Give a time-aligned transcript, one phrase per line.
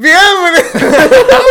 [0.00, 0.62] ¡Bienvenido!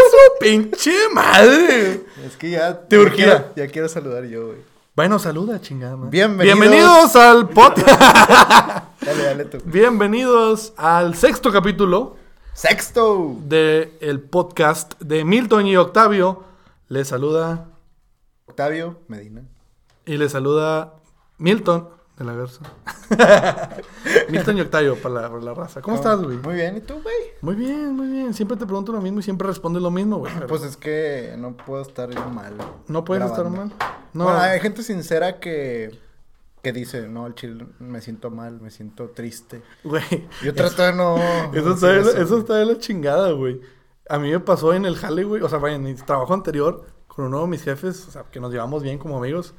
[0.10, 2.02] ¡Su pinche madre!
[2.26, 2.80] Es que ya.
[2.88, 3.26] Te ya urgía.
[3.26, 4.58] quiero- Ya quiero saludar yo, güey.
[4.96, 5.96] Bueno, saluda, chingada.
[5.96, 6.58] Bienvenidos.
[6.60, 7.88] Bienvenidos al podcast.
[9.02, 9.60] Dale, dale tú.
[9.66, 12.18] Bienvenidos al sexto capítulo
[12.54, 13.36] Sexto.
[13.44, 16.44] del el podcast de Milton y Octavio.
[16.88, 17.68] Les saluda
[18.48, 19.44] Octavio Medina.
[20.08, 20.96] y les saluda
[21.38, 21.88] Milton
[22.20, 22.62] de la Garza.
[24.30, 25.82] Milton y Octavio para la, para la raza.
[25.82, 26.38] ¿Cómo estás, güey?
[26.38, 27.16] Muy bien, ¿y tú, güey?
[27.42, 28.34] Muy bien, muy bien.
[28.34, 30.32] Siempre te pregunto lo mismo y siempre respondes lo mismo, güey.
[30.34, 32.54] pero Pues es que no puedo estar yo mal.
[32.88, 33.72] no puedes estar mal.
[34.14, 35.98] No, Bueno, hay gente sincera que,
[36.62, 39.62] que dice, no, al chile me siento mal, me siento triste.
[39.84, 40.04] güey.
[40.44, 41.18] Yo trato de no.
[41.54, 43.62] Eso está, de eso está de la chingada, güey.
[44.10, 45.42] A mí me pasó en el jale, güey.
[45.42, 48.52] O sea, en mi trabajo anterior, con uno de mis jefes, o sea, que nos
[48.52, 49.54] llevamos bien como amigos,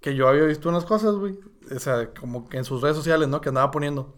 [0.00, 1.38] que yo había visto unas cosas, güey.
[1.74, 3.40] O sea, como que en sus redes sociales, ¿no?
[3.40, 4.16] Que andaba poniendo.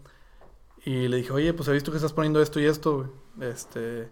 [0.83, 3.49] Y le dije, oye, pues he visto que estás poniendo esto y esto, güey.
[3.51, 4.09] Este.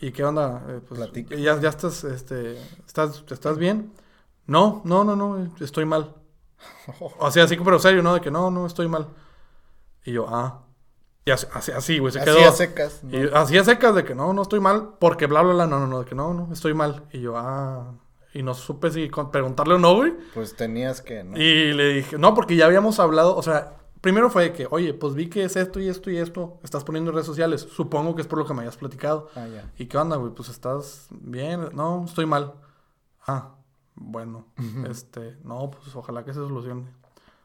[0.00, 0.64] ¿Y qué onda?
[0.68, 1.34] Eh, pues, Platica.
[1.36, 2.56] ya, ya estás, este.
[2.86, 3.92] ¿Estás, ¿Estás bien?
[4.46, 6.14] No, no, no, no, estoy mal.
[7.18, 8.14] O sea, así, pero serio, ¿no?
[8.14, 9.08] De que no, no, estoy mal.
[10.04, 10.64] Y yo, ah.
[11.24, 12.48] Y así, así, así, güey, se Así quedó.
[12.48, 13.04] a secas.
[13.04, 13.16] ¿no?
[13.16, 15.78] Y así a secas de que no, no estoy mal, porque bla, bla, bla, no,
[15.78, 17.04] no, no, de que no, no, estoy mal.
[17.12, 17.94] Y yo, ah,
[18.32, 20.14] y no supe si preguntarle o no, güey.
[20.34, 21.36] Pues tenías que, ¿no?
[21.36, 24.94] Y le dije, no, porque ya habíamos hablado, o sea, primero fue de que, oye,
[24.94, 28.14] pues vi que es esto y esto y esto, estás poniendo en redes sociales, supongo
[28.14, 29.28] que es por lo que me hayas platicado.
[29.34, 29.70] Ah, ya.
[29.76, 30.32] ¿Y qué onda, güey?
[30.32, 32.54] Pues estás bien, no, estoy mal.
[33.26, 33.56] Ah,
[33.94, 34.46] bueno,
[34.88, 36.86] este, no, pues ojalá que se solucione.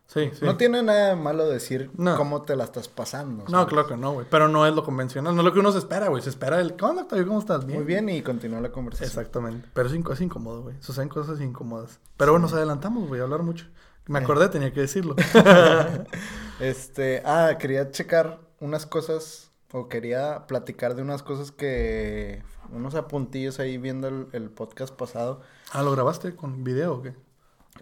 [0.08, 0.46] Sí, sí.
[0.46, 2.16] No tiene nada de malo decir No.
[2.16, 3.44] cómo te la estás pasando.
[3.50, 4.28] No, claro que no, güey.
[4.30, 6.22] Pero no es lo convencional, no es lo que uno se espera, güey.
[6.22, 7.26] Se espera el, ¿qué onda, Octavio?
[7.28, 7.66] ¿Cómo estás?
[7.66, 9.10] Muy bien y continúa la conversación.
[9.10, 9.68] Exactamente.
[9.74, 10.76] Pero es, inc- es incómodo, güey.
[10.80, 12.00] Suceden cosas incómodas.
[12.18, 13.66] Pero bueno, nos adelantamos, güey, a hablar mucho.
[14.08, 15.16] Me acordé, tenía que decirlo.
[16.60, 23.60] Este, ah, quería checar unas cosas, o quería platicar de unas cosas que, unos apuntillos
[23.60, 25.42] ahí viendo el, el podcast pasado.
[25.72, 27.14] ah, ¿lo grabaste con video o qué?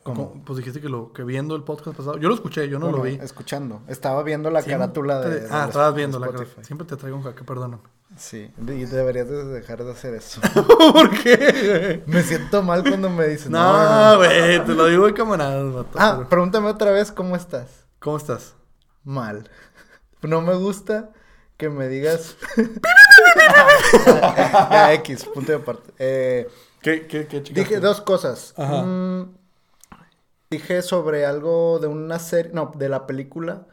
[0.02, 0.30] ¿Cómo?
[0.31, 0.44] ¿Cómo?
[0.45, 2.17] Pues dijiste que lo que viendo el podcast pasado.
[2.17, 3.19] Yo lo escuché, yo no lo vi.
[3.22, 3.81] Escuchando.
[3.88, 6.63] Estaba viendo la Siempre carátula de, de Ah, estabas viendo la carátula.
[6.63, 7.84] Siempre te traigo un jaque, perdóname.
[8.17, 10.40] Sí, y deberías de dejar de hacer eso.
[10.94, 12.03] ¿Por qué?
[12.06, 14.17] me siento mal cuando me dices, no, No, no, no".
[14.17, 17.85] güey, te lo digo de camaradas, vato, Ah, pero- pregúntame otra vez, ¿cómo estás?
[18.00, 18.56] ¿Cómo estás?
[19.03, 19.50] Mal.
[20.22, 21.09] No me gusta
[21.57, 22.38] que me digas...
[24.06, 25.91] ya, X, punto de aparte.
[26.00, 26.47] Eh,
[26.81, 27.41] ¿Qué, qué, qué?
[27.41, 28.53] Dije dos cosas.
[28.57, 28.84] Ajá.
[28.84, 29.34] Mm,
[30.53, 33.68] dije sobre algo de una serie, no, de la película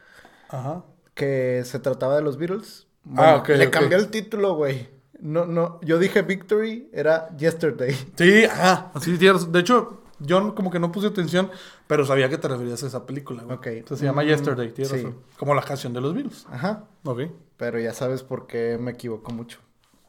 [0.48, 0.84] Ajá.
[1.14, 2.86] que se trataba de los Beatles.
[3.16, 3.72] Ah, ok, Le ok.
[3.72, 4.88] cambió el título, güey.
[5.20, 7.94] No, no, yo dije Victory, era Yesterday.
[8.16, 9.16] Sí, ajá, así.
[9.16, 11.50] De hecho, yo como que no puse atención,
[11.86, 13.56] pero sabía que te referías a esa película, güey.
[13.56, 13.66] Ok.
[13.68, 14.96] Entonces se llama Mm, Yesterday, tienes sí.
[14.98, 15.16] razón.
[15.38, 16.46] Como la canción de los Beatles.
[16.50, 16.84] Ajá.
[17.04, 17.20] Ok.
[17.56, 19.58] Pero ya sabes por qué me equivoco mucho.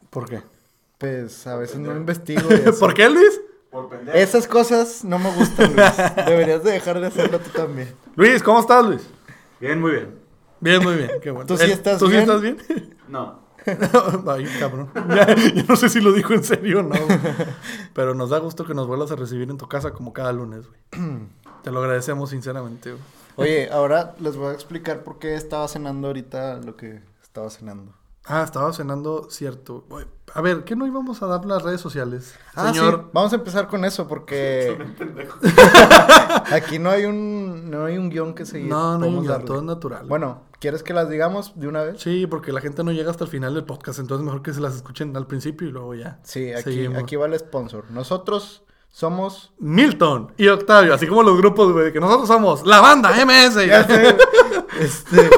[0.09, 0.41] ¿Por qué?
[0.97, 2.47] Pues a veces no investigo.
[2.79, 3.41] ¿Por qué, Luis?
[3.71, 4.17] Por pendejo.
[4.17, 5.91] Esas cosas no me gustan, Luis.
[6.27, 7.93] Deberías de dejar de hacerlo tú también.
[8.15, 9.07] Luis, ¿cómo estás, Luis?
[9.59, 10.19] Bien, muy bien.
[10.59, 11.09] Bien, muy bien.
[11.21, 11.47] Qué bueno.
[11.47, 12.25] ¿Tú sí estás ¿Tú bien?
[12.25, 12.57] sí estás bien?
[13.07, 13.39] No.
[14.27, 14.89] Ay, cabrón.
[15.09, 16.89] Ya, yo no sé si lo dijo en serio o no.
[16.89, 17.19] güey.
[17.93, 20.65] Pero nos da gusto que nos vuelvas a recibir en tu casa como cada lunes,
[20.67, 21.19] güey.
[21.63, 23.03] Te lo agradecemos sinceramente, güey.
[23.37, 27.93] Oye, ahora les voy a explicar por qué estaba cenando ahorita lo que estaba cenando.
[28.25, 29.85] Ah, estaba cenando, cierto.
[30.33, 32.35] A ver, ¿qué no íbamos a dar las redes sociales?
[32.55, 33.09] Ah, Señor, sí.
[33.13, 34.77] Vamos a empezar con eso porque
[36.51, 38.69] aquí no hay un no hay un guion que seguir.
[38.69, 40.05] No, no hay un guion, todo es natural.
[40.07, 41.99] Bueno, ¿quieres que las digamos de una vez?
[42.01, 44.61] Sí, porque la gente no llega hasta el final del podcast, entonces mejor que se
[44.61, 46.19] las escuchen al principio y luego ya.
[46.23, 47.03] Sí, aquí, Seguimos.
[47.03, 47.85] aquí va el sponsor.
[47.89, 53.11] Nosotros somos Milton y Octavio, así como los grupos, güey, que nosotros somos la banda
[53.25, 53.65] MS.
[53.65, 54.15] Ya sé.
[54.79, 55.29] Este,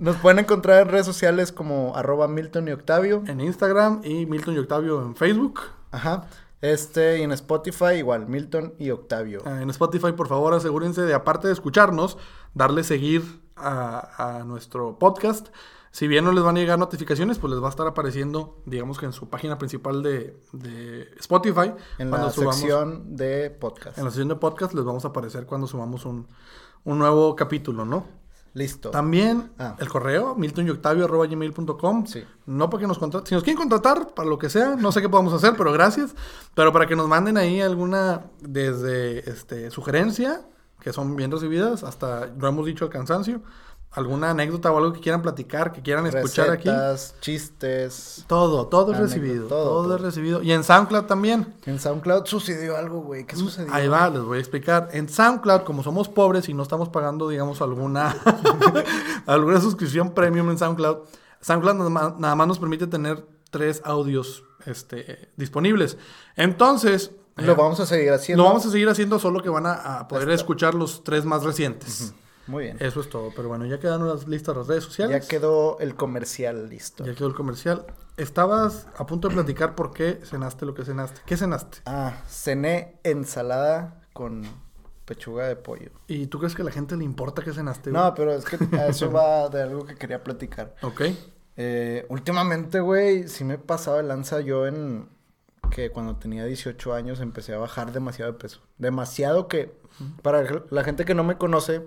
[0.00, 3.22] nos pueden encontrar en redes sociales como arroba Milton y Octavio.
[3.26, 5.60] En Instagram y Milton y Octavio en Facebook.
[5.92, 6.26] Ajá.
[6.60, 9.40] Este, y en Spotify igual, Milton y Octavio.
[9.46, 12.18] Ah, En Spotify, por favor, asegúrense de, aparte de escucharnos,
[12.54, 13.22] darle seguir
[13.56, 15.48] a, a nuestro podcast.
[15.92, 18.98] Si bien no les van a llegar notificaciones, pues les va a estar apareciendo, digamos
[18.98, 21.72] que en su página principal de, de Spotify.
[21.98, 23.98] En la subamos- sección de podcast.
[23.98, 26.28] En la sección de podcast les vamos a aparecer cuando subamos un,
[26.84, 28.04] un nuevo capítulo, ¿no?
[28.52, 28.90] Listo.
[28.90, 29.76] También Ah.
[29.78, 32.06] el correo, miltonyoctavio.gmail.com.
[32.06, 32.24] Sí.
[32.46, 33.26] No para que nos contraten.
[33.28, 36.14] Si nos quieren contratar, para lo que sea, no sé qué podemos hacer, pero gracias.
[36.54, 40.42] Pero para que nos manden ahí alguna, desde este, sugerencia,
[40.80, 43.42] que son bien recibidas, hasta, lo hemos dicho al cansancio,
[43.92, 46.68] alguna anécdota o algo que quieran platicar, que quieran escuchar aquí.
[46.68, 48.24] Recetas, chistes.
[48.28, 49.48] Todo, todo es recibido.
[49.48, 49.96] todo, Todo, todo.
[49.96, 50.42] es recibido.
[50.42, 51.52] Y en SoundCloud también.
[51.66, 53.26] En SoundCloud sucedió algo, güey.
[53.26, 53.72] ¿Qué sucedió?
[53.74, 54.88] Ahí va, les voy a explicar.
[54.92, 58.16] En SoundCloud, como somos pobres y no estamos pagando, digamos, alguna,
[59.26, 60.98] alguna suscripción premium en SoundCloud,
[61.40, 65.96] SoundCloud nada más, nada más nos permite tener tres audios este, disponibles.
[66.36, 68.44] Entonces, Lo eh, vamos a seguir haciendo.
[68.44, 71.42] lo vamos a seguir haciendo, solo que van a, a poder escuchar los tres más
[71.42, 72.14] recientes.
[72.50, 72.76] Muy bien.
[72.80, 73.30] Eso es todo.
[73.34, 75.28] Pero bueno, ya quedaron las listas las redes Ya sociales.
[75.28, 77.04] quedó el comercial listo.
[77.04, 77.86] Ya quedó el comercial.
[78.16, 81.20] Estabas a punto de platicar por qué cenaste lo que cenaste.
[81.24, 81.78] ¿Qué cenaste?
[81.86, 84.42] Ah, cené ensalada con
[85.04, 85.90] pechuga de pollo.
[86.08, 87.90] ¿Y tú crees que a la gente le importa qué cenaste?
[87.90, 88.02] güey?
[88.02, 90.74] No, pero es que a eso va de algo que quería platicar.
[90.82, 91.02] Ok.
[91.56, 95.08] Eh, últimamente, güey, sí me pasaba de lanza yo en
[95.70, 98.60] que cuando tenía 18 años empecé a bajar demasiado de peso.
[98.78, 99.72] Demasiado que,
[100.22, 101.82] para la gente que no me conoce,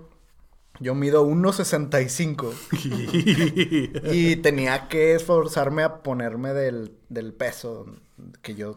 [0.80, 2.52] yo mido 1.65
[4.12, 7.86] y tenía que esforzarme a ponerme del, del peso
[8.42, 8.76] que yo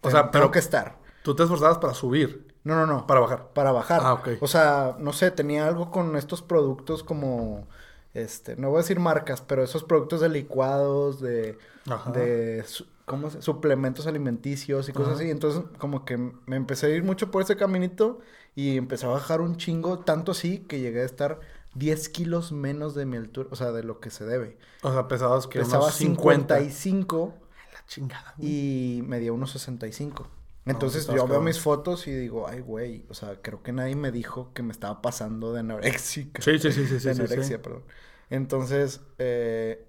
[0.00, 0.98] O sea, tengo pero- que estar.
[1.22, 3.06] Tú te esforzabas para subir, No, no, no.
[3.06, 3.48] para bajar.
[3.52, 4.00] Para bajar.
[4.02, 4.28] Ah, ok.
[4.40, 7.68] O sea, no sé, tenía algo con estos productos como,
[8.14, 11.58] este, no voy a decir marcas, pero esos productos de licuados, de,
[11.90, 12.10] Ajá.
[12.12, 12.64] de,
[13.04, 13.42] ¿cómo se?
[13.42, 15.20] Suplementos alimenticios y cosas Ajá.
[15.20, 15.30] así.
[15.30, 16.16] Entonces, como que
[16.46, 18.20] me empecé a ir mucho por ese caminito
[18.54, 21.40] y empecé a bajar un chingo, tanto así que llegué a estar
[21.74, 24.58] 10 kilos menos de mi altura, o sea, de lo que se debe.
[24.82, 26.58] O sea, pesabas que Pesaba unos 50.
[26.58, 27.34] 55
[27.72, 28.60] La chingada, güey.
[28.98, 30.28] y medía unos 65.
[30.66, 33.96] Entonces estabas yo veo mis fotos y digo, ay, güey, o sea, creo que nadie
[33.96, 36.42] me dijo que me estaba pasando de anorexica.
[36.42, 37.62] Sí, sí, sí, sí, sí, De sí, anorexia, sí.
[37.62, 37.84] perdón.
[38.30, 39.86] Entonces, eh,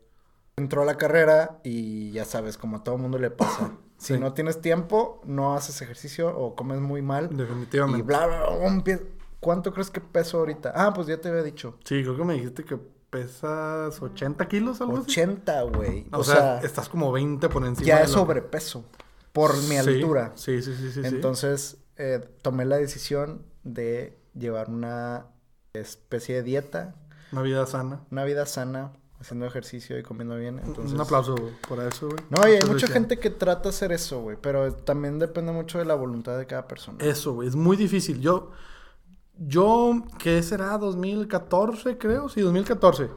[0.57, 3.77] entró a la carrera y ya sabes, como a todo mundo le pasa.
[4.01, 7.29] Si no tienes tiempo, no haces ejercicio o comes muy mal.
[7.31, 8.03] Y Definitivamente.
[8.03, 9.05] bla, bla, bla, empie-
[9.39, 10.71] ¿Cuánto crees que peso ahorita?
[10.75, 11.77] Ah, pues ya te había dicho.
[11.83, 12.77] Sí, creo que me dijiste que
[13.09, 15.11] pesas 80 kilos, algo así.
[15.11, 16.07] 80, güey.
[16.11, 18.85] O, O, sea, sea, estás como 20 por encima ya de es sobrepeso
[19.33, 20.31] por mi Sí, altura.
[20.35, 21.01] Sí, sí, sí, sí.
[21.01, 21.07] sí.
[21.07, 25.25] Entonces, eh, tomé la decisión de llevar una
[25.73, 26.95] especie de dieta,
[27.31, 28.01] Una vida sana.
[28.11, 30.59] una vida sana, haciendo ejercicio y comiendo bien.
[30.59, 31.35] Entonces, Un aplauso
[31.67, 32.19] por eso, güey.
[32.29, 35.77] No, y hay mucha gente que trata de hacer eso, güey, pero también depende mucho
[35.77, 36.97] de la voluntad de cada persona.
[36.99, 38.19] Eso, güey, es muy difícil.
[38.19, 38.51] Yo,
[39.37, 40.77] yo, ¿qué será?
[40.77, 42.29] 2014, creo.
[42.29, 43.09] Sí, 2014.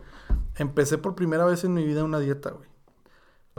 [0.56, 2.68] Empecé por primera vez en mi vida una dieta, güey.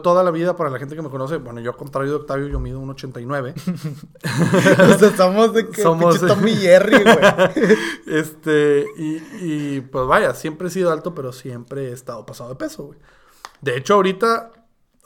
[0.04, 2.60] Toda la vida, para la gente que me conoce, bueno, yo, contrario de Octavio, yo
[2.60, 3.54] mido un 89.
[4.96, 7.78] o sea, somos de que Somos- pinche Tom y Jerry, güey.
[8.08, 12.56] este, y, y, pues vaya, siempre he sido alto, pero siempre he estado pasado de
[12.58, 13.00] peso, güey.
[13.62, 14.52] De hecho, ahorita,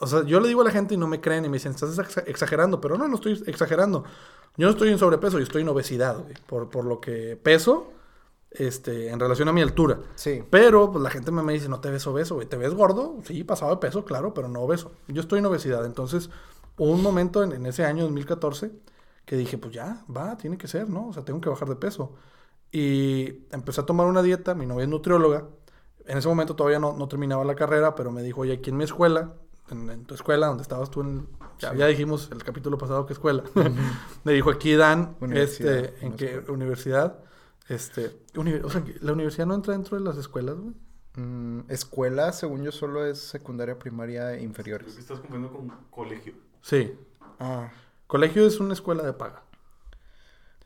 [0.00, 1.70] o sea, yo le digo a la gente y no me creen y me dicen,
[1.72, 4.02] estás exa- exagerando, pero no, no estoy exagerando.
[4.56, 7.92] Yo no estoy en sobrepeso, yo estoy en obesidad, güey, por, por lo que peso,
[8.50, 10.00] este, en relación a mi altura.
[10.14, 10.42] Sí.
[10.50, 12.46] Pero, pues la gente me, me dice, no te ves obeso, güey.
[12.48, 13.18] ¿Te ves gordo?
[13.24, 14.92] Sí, pasado de peso, claro, pero no obeso.
[15.08, 15.84] Yo estoy en obesidad.
[15.86, 16.30] Entonces,
[16.76, 18.72] hubo un momento en, en ese año, 2014,
[19.24, 21.08] que dije, pues ya, va, tiene que ser, ¿no?
[21.08, 22.14] O sea, tengo que bajar de peso.
[22.72, 25.46] Y empecé a tomar una dieta, mi novia es nutrióloga.
[26.06, 28.76] En ese momento todavía no, no terminaba la carrera, pero me dijo, oye, aquí en
[28.76, 29.34] mi escuela,
[29.70, 31.28] en, en tu escuela, donde estabas tú en...
[31.58, 31.76] Ya, Sí.
[31.76, 33.44] ya dijimos el capítulo pasado que escuela.
[34.24, 36.52] me dijo, aquí dan, Universidad, este, en qué escuela.
[36.52, 37.18] universidad.
[37.70, 40.74] Este, uni- o sea, la universidad no entra dentro de las escuelas, güey.
[41.16, 44.94] Mm, escuela, según yo, solo es secundaria, primaria e Creo inferiores.
[44.94, 46.34] que estás confundiendo con colegio.
[46.62, 46.94] Sí.
[47.38, 47.70] Ah,
[48.06, 49.42] Colegio es una escuela de paga.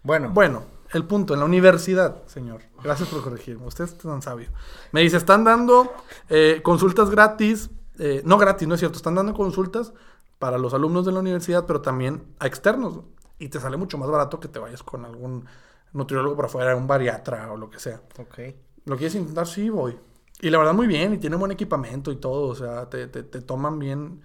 [0.02, 0.30] bueno.
[0.30, 2.62] Bueno, el punto, en la universidad, señor.
[2.82, 3.66] Gracias por corregirme.
[3.66, 4.48] Usted es tan sabio.
[4.92, 5.92] Me dice, están dando
[6.28, 7.70] eh, consultas gratis.
[7.98, 8.96] eh, no gratis, no es cierto.
[8.96, 9.92] Están dando consultas
[10.38, 13.00] para los alumnos de la universidad, pero también a externos.
[13.38, 15.46] Y te sale mucho más barato que te vayas con algún
[15.94, 18.02] nutriólogo por afuera, un bariatra o lo que sea.
[18.18, 18.38] Ok.
[18.84, 19.46] ¿Lo quieres intentar?
[19.46, 19.98] Sí, voy.
[20.42, 23.22] Y la verdad muy bien, y tiene buen equipamiento y todo, o sea, te, te,
[23.22, 24.20] te toman bien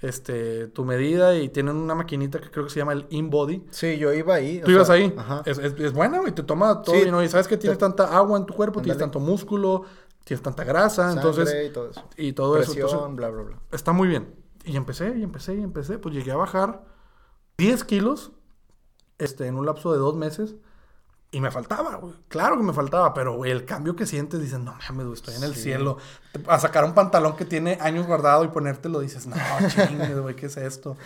[0.00, 3.64] este, tu medida y tienen una maquinita que creo que se llama el InBody.
[3.70, 4.60] Sí, yo iba ahí.
[4.62, 5.12] o Tú ibas sea, ahí.
[5.16, 5.42] Ajá.
[5.46, 7.22] Es, es, es buena, güey, te toma todo Sí, bien, ¿no?
[7.22, 9.84] Y sabes que tienes te- tanta agua en tu cuerpo, tienes tanto músculo,
[10.24, 11.66] tienes tanta grasa, Sangre entonces...
[11.66, 12.08] y todo eso.
[12.18, 12.72] Y todo eso.
[12.74, 13.58] Entonces, bla, bla, bla.
[13.72, 14.34] está muy bien.
[14.64, 15.98] Y empecé, y empecé, y empecé.
[15.98, 16.84] Pues llegué a bajar
[17.58, 18.32] 10 kilos
[19.18, 20.54] este, en un lapso de dos meses.
[21.34, 22.14] Y me faltaba, güey.
[22.28, 25.34] Claro que me faltaba, pero güey, el cambio que sientes, dices, no mames, güey, estoy
[25.34, 25.62] en el Sí.
[25.62, 25.96] cielo.
[26.46, 29.34] A sacar un pantalón que tiene años guardado y ponértelo, dices, no,
[29.68, 30.96] chingues, güey, ¿qué es esto?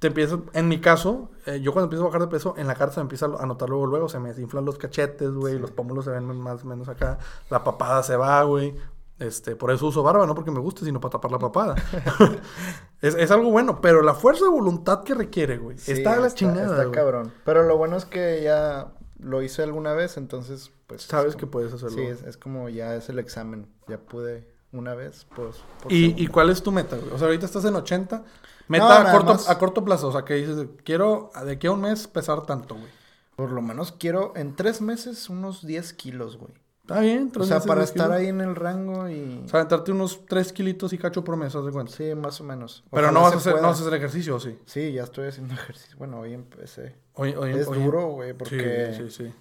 [0.00, 2.74] Te empiezas, en mi caso, eh, yo cuando empiezo a bajar de peso, en la
[2.74, 5.70] cara se me empieza a notar luego, luego, se me desinflan los cachetes, güey, los
[5.70, 8.74] pómulos se ven más o menos acá, la papada se va, güey.
[9.18, 11.76] Este, por eso uso barba, no porque me guste, sino para tapar la papada.
[13.00, 16.16] es, es algo bueno, pero la fuerza de voluntad que requiere, güey, Sí, está a
[16.20, 16.90] la chingada, Está güey.
[16.92, 17.32] cabrón.
[17.44, 18.88] Pero lo bueno es que ya
[19.18, 21.02] lo hice alguna vez, entonces, pues.
[21.02, 21.96] Sabes es que puedes hacerlo.
[21.96, 23.66] Sí, es, es como ya es el examen.
[23.88, 25.56] Ya pude una vez, pues.
[25.88, 26.22] ¿Y.
[26.22, 27.10] ¿Y cuál es tu meta, güey?
[27.12, 28.18] O sea, ahorita estás en 80.
[28.18, 28.24] No,
[28.68, 29.48] Meta a, corto, más.
[29.48, 32.74] a corto plazo, o sea, que dices, quiero de aquí a un mes pesar tanto,
[32.74, 32.88] güey.
[33.36, 36.52] Por lo menos quiero en tres meses unos 10 kilos, güey.
[36.86, 39.42] Está bien, O sea, para estar ahí en el rango y...
[39.44, 41.90] O sea, aventarte unos 3 kilitos y cacho por mes, haz de cuenta.
[41.92, 42.84] Sí, más o menos.
[42.92, 43.62] Pero no vas, a hacer, pueda.
[43.62, 44.56] no vas a hacer ejercicio, ¿o sí.
[44.66, 45.96] Sí, ya estoy haciendo ejercicio.
[45.98, 46.94] Bueno, hoy empecé.
[47.14, 49.34] Hoy, hoy, es hoy- duro, güey, porque Sí, sí, sí.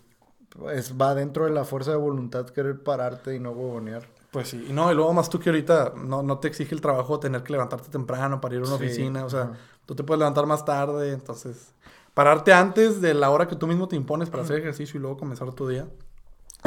[0.73, 4.07] es- va dentro de la fuerza de voluntad querer pararte y no huevonear.
[4.31, 6.81] Pues sí, y no, y luego más tú que ahorita no, no te exige el
[6.81, 9.53] trabajo tener que levantarte temprano para ir a una Sí, oficina, o sea, ajá.
[9.85, 11.73] tú te puedes levantar más tarde, entonces,
[12.15, 15.15] pararte antes de la hora que tú mismo te impones para hacer ejercicio y luego
[15.17, 15.87] comenzar tu día.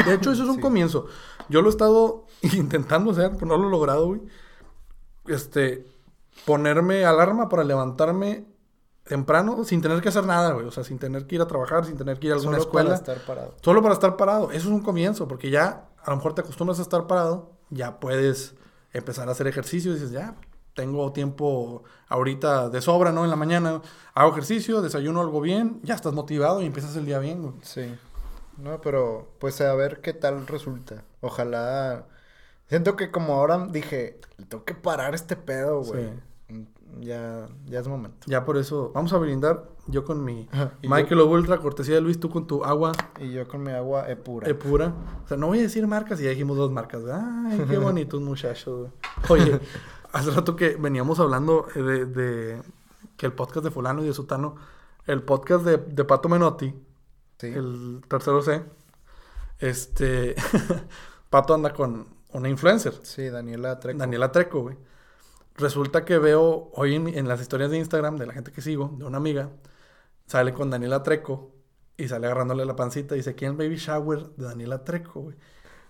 [0.07, 0.61] De hecho, eso es un Sí.
[0.61, 1.07] comienzo.
[1.49, 4.21] Yo lo he estado intentando hacer, pero no lo he logrado, güey.
[5.26, 5.87] Este,
[6.45, 8.47] ponerme alarma para levantarme
[9.05, 10.67] temprano sin tener que hacer nada, güey.
[10.67, 12.62] O sea, sin tener que ir a trabajar, sin tener que ir a alguna Solo
[12.64, 12.88] escuela.
[12.90, 13.55] para estar parado.
[13.62, 14.50] Solo para estar parado.
[14.50, 18.00] Eso es un comienzo, porque ya a lo mejor te acostumbras a estar parado, ya
[18.00, 18.55] puedes
[18.93, 20.35] empezar a hacer ejercicio y dices, ya,
[20.75, 23.25] tengo tiempo ahorita de sobra, ¿no?
[23.25, 23.83] En la mañana
[24.14, 27.55] hago ejercicio, desayuno algo bien, ya estás motivado y empiezas el día bien, güey.
[27.62, 27.95] Sí.
[28.59, 31.05] No, pero pues a ver qué tal resulta.
[31.21, 32.07] Ojalá.
[32.69, 36.11] Siento que como ahora dije, tengo que parar este pedo, güey.
[36.49, 36.65] Mm,
[37.00, 38.27] Ya, ya es momento.
[38.27, 40.49] Ya por eso, vamos a brindar yo con mi
[40.83, 44.17] Michael Ultra, cortesía de Luis, tú con tu agua Y yo con mi agua eh,
[44.17, 44.49] pura.
[44.49, 44.93] eh, pura.
[45.25, 47.03] O sea, no voy a decir marcas y ya dijimos dos marcas.
[47.11, 48.91] Ay, qué bonitos muchachos.
[49.29, 49.43] güey.
[49.43, 49.61] Oye,
[50.12, 52.62] hace rato que veníamos hablando eh, de, de
[53.17, 54.57] que el podcast de fulano y de sutano,
[55.07, 56.75] el podcast de, de Pato Menotti,
[57.38, 57.47] Sí.
[57.49, 58.62] el tercero C,
[59.61, 60.35] este,
[61.30, 63.99] Pato anda con una influencer, Sí, Daniela Treco.
[63.99, 64.76] Daniela Treco, güey.
[65.57, 68.95] Resulta que veo hoy en, en las historias de Instagram de la gente que sigo,
[68.97, 69.50] de una amiga,
[70.26, 71.50] sale con Daniela Treco
[71.97, 75.37] y sale agarrándole la pancita y dice, ¿quién baby shower de Daniela Treco, güey?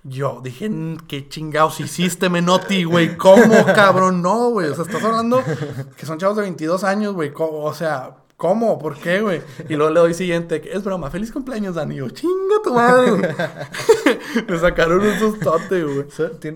[0.04, 3.16] Yo dije, "Mm, qué chingados hiciste, Menotti, güey.
[3.18, 4.22] ¿Cómo, cabrón?
[4.22, 4.68] No, güey.
[4.68, 5.42] O sea, estás hablando
[5.96, 7.32] que son chavos de 22 años, güey.
[7.36, 8.78] O sea, ¿cómo?
[8.78, 9.42] ¿Por qué, güey?
[9.68, 11.10] Y luego le doy siguiente, que es broma.
[11.10, 11.94] Feliz cumpleaños, Dani.
[11.96, 13.10] Y yo, chinga tu madre.
[13.10, 13.22] güey".
[14.48, 16.06] Le sacaron un sustote, güey.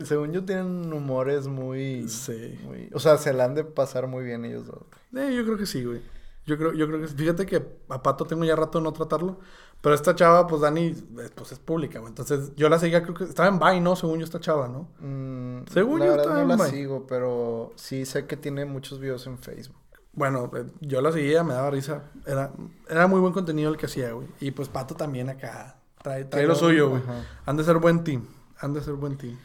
[0.04, 2.58] Según yo tienen humores muy, Sí.
[2.64, 4.78] muy- O sea, se la han de pasar muy bien ellos dos.
[5.14, 6.00] Eh, yo creo que sí, güey.
[6.46, 7.14] Yo creo, yo creo que sí.
[7.16, 9.38] Fíjate que a Pato tengo ya rato de no tratarlo.
[9.80, 12.10] Pero esta chava, pues Dani, eh, pues es pública, güey.
[12.10, 13.96] Entonces yo la seguía, creo que estaba en Vine, ¿no?
[13.96, 14.88] Según yo, esta chava, ¿no?
[15.00, 16.76] Mm, Según la yo verdad estaba no en la Vine.
[16.78, 19.76] sigo, pero sí sé que tiene muchos videos en Facebook.
[20.14, 22.04] Bueno, eh, yo la seguía, me daba risa.
[22.26, 22.52] Era,
[22.88, 24.28] era muy buen contenido el que hacía, güey.
[24.40, 25.76] Y pues Pato también acá.
[26.02, 27.02] Trae, trae lo suyo, güey.
[27.46, 28.26] Han de ser buen team.
[28.60, 29.38] Han de ser buen team.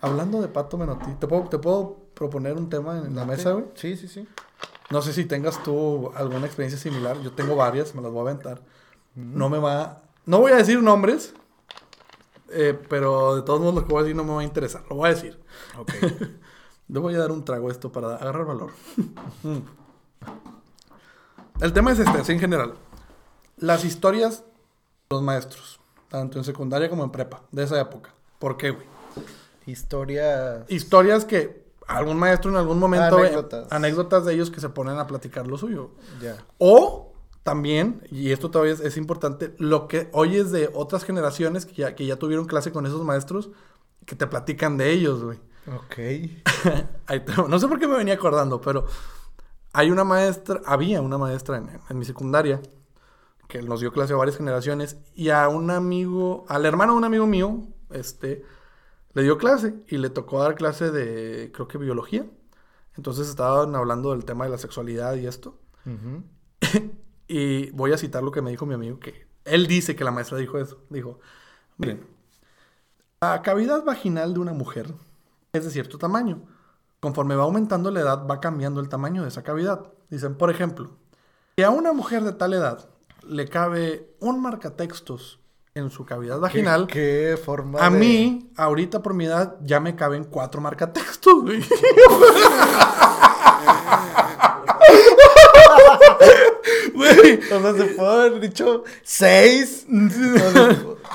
[0.00, 3.66] Hablando de Pato Menotti, ¿te puedo, ¿te puedo proponer un tema en la mesa, güey?
[3.74, 4.26] Sí, sí, sí.
[4.90, 7.20] No sé si tengas tú alguna experiencia similar.
[7.22, 8.62] Yo tengo varias, me las voy a aventar.
[9.14, 10.02] No me va...
[10.26, 11.34] No voy a decir nombres,
[12.50, 14.82] eh, pero de todos modos lo que voy a decir no me va a interesar.
[14.88, 15.40] Lo voy a decir.
[15.78, 15.92] Ok.
[16.88, 18.70] Le voy a dar un trago a esto para agarrar valor.
[21.62, 22.74] El tema es este, así en general.
[23.56, 28.12] Las historias de los maestros, tanto en secundaria como en prepa, de esa época.
[28.38, 28.84] ¿Por qué, güey?
[29.66, 30.64] Historias.
[30.68, 33.14] Historias que algún maestro en algún momento...
[33.16, 33.70] güey, Anécdotas.
[33.70, 35.92] anécdotas de ellos que se ponen a platicar lo suyo.
[36.20, 36.36] Ya.
[36.58, 37.12] O
[37.44, 41.94] también, y esto todavía es, es importante, lo que oyes de otras generaciones que ya,
[41.94, 43.50] que ya tuvieron clase con esos maestros,
[44.04, 45.38] que te platican de ellos, güey.
[45.68, 45.96] Ok.
[47.06, 48.86] Ahí te- no sé por qué me venía acordando, pero
[49.72, 52.60] hay una maestra, había una maestra en, en mi secundaria
[53.48, 57.04] que nos dio clase a varias generaciones y a un amigo, al hermano de un
[57.04, 58.44] amigo mío, este,
[59.12, 62.26] le dio clase y le tocó dar clase de, creo que biología.
[62.96, 65.58] Entonces estaban hablando del tema de la sexualidad y esto.
[65.86, 66.22] Ujú.
[67.28, 70.10] Y voy a citar lo que me dijo mi amigo, que él dice que la
[70.10, 70.82] maestra dijo eso.
[70.90, 71.18] Dijo,
[71.78, 72.06] miren,
[73.22, 74.92] la cavidad vaginal de una mujer
[75.54, 76.42] es de cierto tamaño.
[77.02, 79.88] Conforme va aumentando la edad, va cambiando el tamaño de esa cavidad.
[80.08, 80.90] Dicen, por ejemplo,
[81.56, 82.88] si a una mujer de tal edad
[83.26, 85.40] le cabe un marcatextos
[85.74, 89.80] en su cavidad vaginal, ¿Qué, qué forma a de- mí, ahorita por mi edad, ya
[89.80, 91.60] me caben cuatro marcatextos, güey.
[96.94, 99.86] Güey, O sea, se puede haber dicho seis.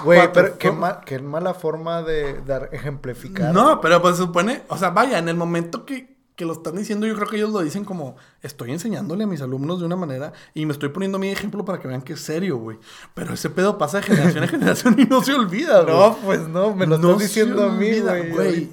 [0.03, 3.53] Güey, pero qué, ma- qué mala forma de dar ejemplificar.
[3.53, 6.75] No, pero pues se supone, o sea, vaya, en el momento que, que lo están
[6.75, 9.95] diciendo, yo creo que ellos lo dicen como, estoy enseñándole a mis alumnos de una
[9.95, 12.77] manera y me estoy poniendo mi ejemplo para que vean que es serio, güey.
[13.15, 15.95] Pero ese pedo pasa de generación en generación y no se olvida, güey.
[15.95, 17.99] No, pues no, me lo No estás diciendo a mí,
[18.35, 18.69] güey.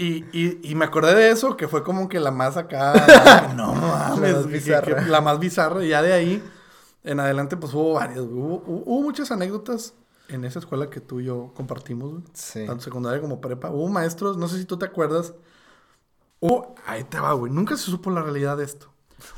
[0.00, 3.52] Y, y, y me acordé de eso, que fue como que la más acá.
[3.56, 5.04] no mames, La más bizarra.
[5.04, 5.84] que- la más bizarra.
[5.84, 6.42] Y ya de ahí
[7.04, 8.20] en adelante, pues hubo varias.
[8.24, 8.38] güey.
[8.40, 9.94] Hubo, hubo- muchas anécdotas
[10.28, 12.22] en esa escuela que tú y yo compartimos, güey.
[12.32, 12.64] Sí.
[12.66, 13.70] Tanto secundaria como prepa.
[13.70, 15.34] Hubo maestros, no sé si tú te acuerdas.
[16.40, 17.52] Hubo, ahí te va, güey.
[17.52, 18.86] Nunca se supo la realidad de esto.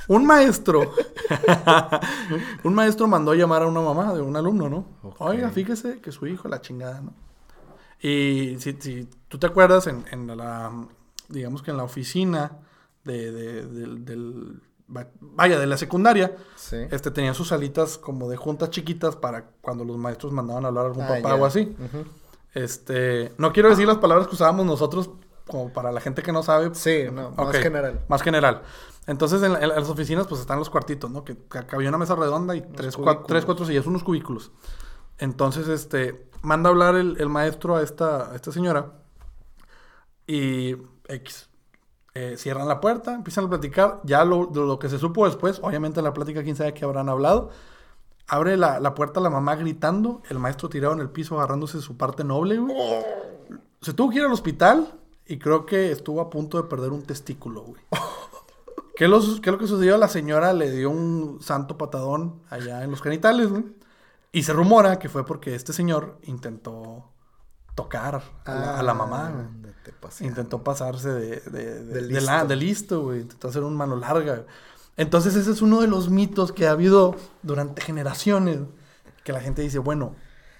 [0.08, 0.92] Un maestro,
[2.64, 4.84] un maestro mandó a llamar a una mamá de un alumno, ¿no?
[5.18, 7.14] Oiga, fíjese que su hijo, la chingada, ¿no?
[8.02, 10.72] Y si, si tú te acuerdas, en, en la,
[11.28, 12.58] digamos que en la oficina
[13.04, 14.62] de, de- del, del-
[14.94, 16.76] va- vaya, de la secundaria, Sí.
[16.90, 20.84] este, tenían sus salitas como de juntas chiquitas para cuando los maestros mandaban a hablar
[20.84, 21.34] a algún Ah, papá ya.
[21.34, 21.76] o así.
[22.54, 25.10] Este, no quiero decir las palabras que usábamos nosotros,
[25.46, 26.74] como para la gente que no sabe.
[26.74, 28.00] Sí, no, más general.
[28.08, 28.62] Más general.
[29.06, 31.24] Entonces, en, la- en las oficinas, pues están los cuartitos, ¿no?
[31.24, 34.50] Que, que había una mesa redonda y tres, cua- tres, cuatro sillas, unos cubículos.
[35.20, 38.92] Entonces, este, manda a hablar el, el maestro a esta, a esta señora
[40.26, 40.76] y
[41.08, 41.48] X.
[42.14, 44.00] Eh, cierran la puerta, empiezan a platicar.
[44.04, 47.08] Ya lo, lo que se supo después, obviamente en la plática, quién sabe qué habrán
[47.08, 47.50] hablado.
[48.26, 51.96] Abre la, la puerta la mamá gritando, el maestro tirado en el piso agarrándose su
[51.96, 52.74] parte noble, güey.
[53.82, 57.02] Se tuvo que ir al hospital y creo que estuvo a punto de perder un
[57.02, 57.82] testículo, güey.
[58.96, 59.96] ¿Qué, los- qué es lo que sucedió?
[59.96, 63.64] La señora le dio un santo patadón allá en los genitales, güey.
[64.32, 67.10] Y se rumora que fue porque este señor intentó
[67.74, 69.72] tocar a la, a la mamá, güey.
[70.00, 70.30] paseando.
[70.30, 71.50] Intentó pasarse de, de,
[71.84, 72.46] de, De de la- listo.
[72.48, 73.20] de listo, güey.
[73.22, 74.34] Intentó hacer un mano larga.
[74.36, 74.46] güey.
[74.96, 78.60] Entonces ese es uno de los mitos que ha habido durante generaciones.
[79.24, 80.14] Que la gente dice, bueno,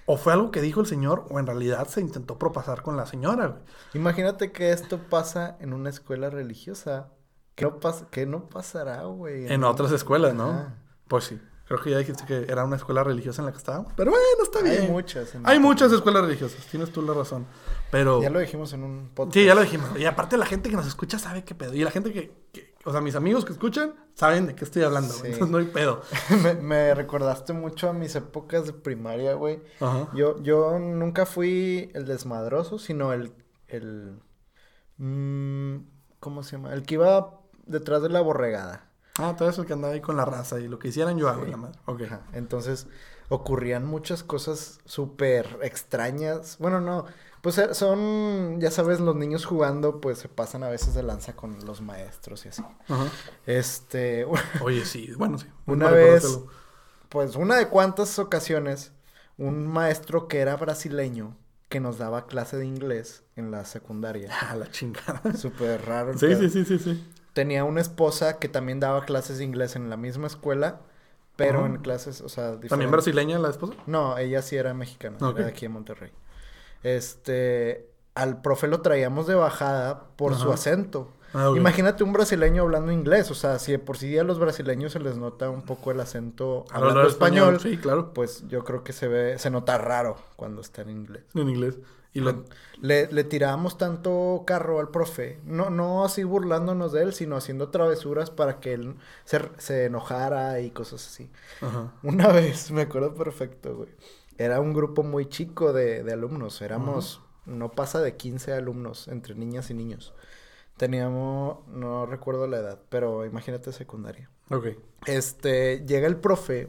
[0.07, 3.07] o fue algo que dijo el señor o en realidad se intentó propasar con la
[3.07, 3.63] señora, güey.
[3.95, 7.09] Imagínate que esto pasa en una escuela religiosa.
[7.55, 9.51] ¿Qué no, pas- qué no pasará, güey?
[9.53, 10.51] En otras escuelas, ¿no?
[10.51, 10.75] Ajá.
[11.09, 11.41] Pues sí.
[11.71, 13.93] Creo que ya dijiste que era una escuela religiosa en la que estábamos.
[13.97, 14.91] Pero bueno, está Hay bien.
[14.91, 16.67] muchas en Hay muchas escuelas religiosas.
[16.67, 17.47] Tienes tú la razón.
[17.93, 18.21] Pero...
[18.21, 19.35] Ya lo dijimos en un podcast.
[19.35, 19.89] Sí, ya lo dijimos.
[19.97, 21.73] Y aparte la gente que nos escucha sabe qué pedo.
[21.75, 24.83] Y la gente que, que- o sea, mis amigos que escuchan saben de qué estoy
[24.83, 25.11] hablando.
[25.15, 25.27] güey.
[25.33, 25.33] Sí.
[25.35, 26.03] Entonces no hay pedo.
[26.43, 29.63] me, me recordaste mucho a mis épocas de primaria, güey.
[29.79, 30.09] Ajá.
[30.13, 33.33] Yo, yo nunca fui el desmadroso, sino el,
[33.69, 34.19] el,
[34.97, 35.77] mm,
[36.19, 36.73] ¿cómo se llama?
[36.75, 38.90] El que iba detrás de la borregada.
[39.21, 41.45] Ah, todo eso que andaba ahí con la raza y lo que hicieran yo hago,
[41.45, 41.51] Sí.
[41.51, 41.79] la madre.
[41.87, 42.03] Ok.
[42.03, 42.21] Ajá.
[42.33, 42.87] Entonces,
[43.29, 46.57] ocurrían muchas cosas súper extrañas.
[46.59, 47.05] Bueno, no,
[47.43, 51.35] pues eh, son, ya sabes, los niños jugando, pues se pasan a veces de lanza
[51.37, 52.63] con los maestros y así.
[52.89, 53.07] Ajá.
[53.47, 54.27] Este,
[54.63, 55.47] Oye, sí, bueno, sí.
[55.67, 56.41] Una vez-
[57.09, 58.93] pues una de cuantas ocasiones,
[59.37, 61.37] un maestro que era brasileño,
[61.69, 64.29] que nos daba clase de inglés en la secundaria.
[64.43, 65.21] Ah, la chingada.
[65.37, 66.17] Súper raro.
[66.19, 67.09] Sí, sí, sí, sí, sí.
[67.41, 70.81] Tenía una esposa que también daba clases de inglés en la misma escuela,
[71.37, 72.91] pero en clases, o sea, ¿También diferentes.
[72.93, 73.73] brasileña la esposa?
[73.87, 75.37] No, ella sí era mexicana, Ok.
[75.37, 76.13] era de aquí en Monterrey.
[76.83, 81.09] Este, al profe lo traíamos de bajada por su acento.
[81.33, 81.53] Ah.
[81.57, 84.99] Imagínate un brasileño hablando inglés, o sea, si de por sí a los brasileños se
[85.01, 88.13] les nota un poco el acento hablando español, Sí, claro.
[88.13, 91.23] pues yo creo que se ve, se nota raro cuando está en inglés.
[91.35, 91.79] En inglés.
[92.13, 92.45] Y lo...
[92.81, 97.69] Le, le tirábamos tanto carro al profe, no, no así burlándonos de él, sino haciendo
[97.69, 101.31] travesuras para que él se, se enojara y cosas así.
[101.61, 101.93] Ajá.
[102.03, 103.91] Una vez, me acuerdo perfecto, güey.
[104.39, 106.63] Era un grupo muy chico de, de alumnos.
[106.63, 110.15] Éramos, no pasa de 15 alumnos, entre niñas y niños.
[110.77, 114.31] Teníamos, no recuerdo la edad, pero imagínate secundaria.
[114.51, 114.67] Ok.
[115.07, 116.69] Este, llega el profe,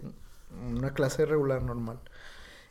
[0.51, 1.99] una clase regular normal.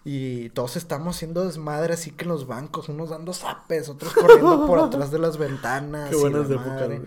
[0.04, 4.66] Y todos estamos haciendo desmadre así que en los bancos, unos dando zapes, otros corriendo
[4.66, 6.10] por atrás de las ventanas.
[6.10, 7.02] Qué buenas épocas, madre.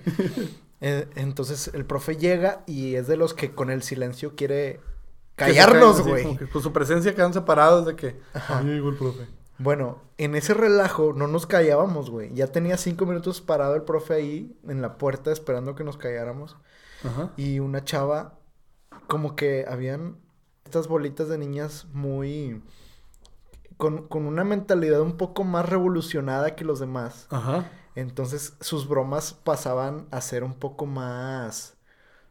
[0.85, 4.81] Eh, entonces el profe llega y es de los que con el silencio quiere
[5.35, 6.37] callarnos, güey.
[6.51, 8.19] Con su presencia quedan separados de que...
[8.33, 8.59] Ajá.
[8.59, 9.27] Ahí llegó el profe.
[9.59, 12.33] Bueno, en ese relajo no nos callábamos, güey.
[12.33, 16.57] Ya tenía cinco minutos parado el profe ahí en la puerta esperando que nos calláramos.
[17.03, 17.31] Ajá.
[17.37, 18.39] Y una chava,
[19.07, 20.17] como que habían
[20.65, 22.61] estas bolitas de niñas muy...
[23.77, 27.27] Con, con una mentalidad un poco más revolucionada que los demás.
[27.29, 27.69] Ajá.
[27.95, 31.75] Entonces sus bromas pasaban a ser un poco más...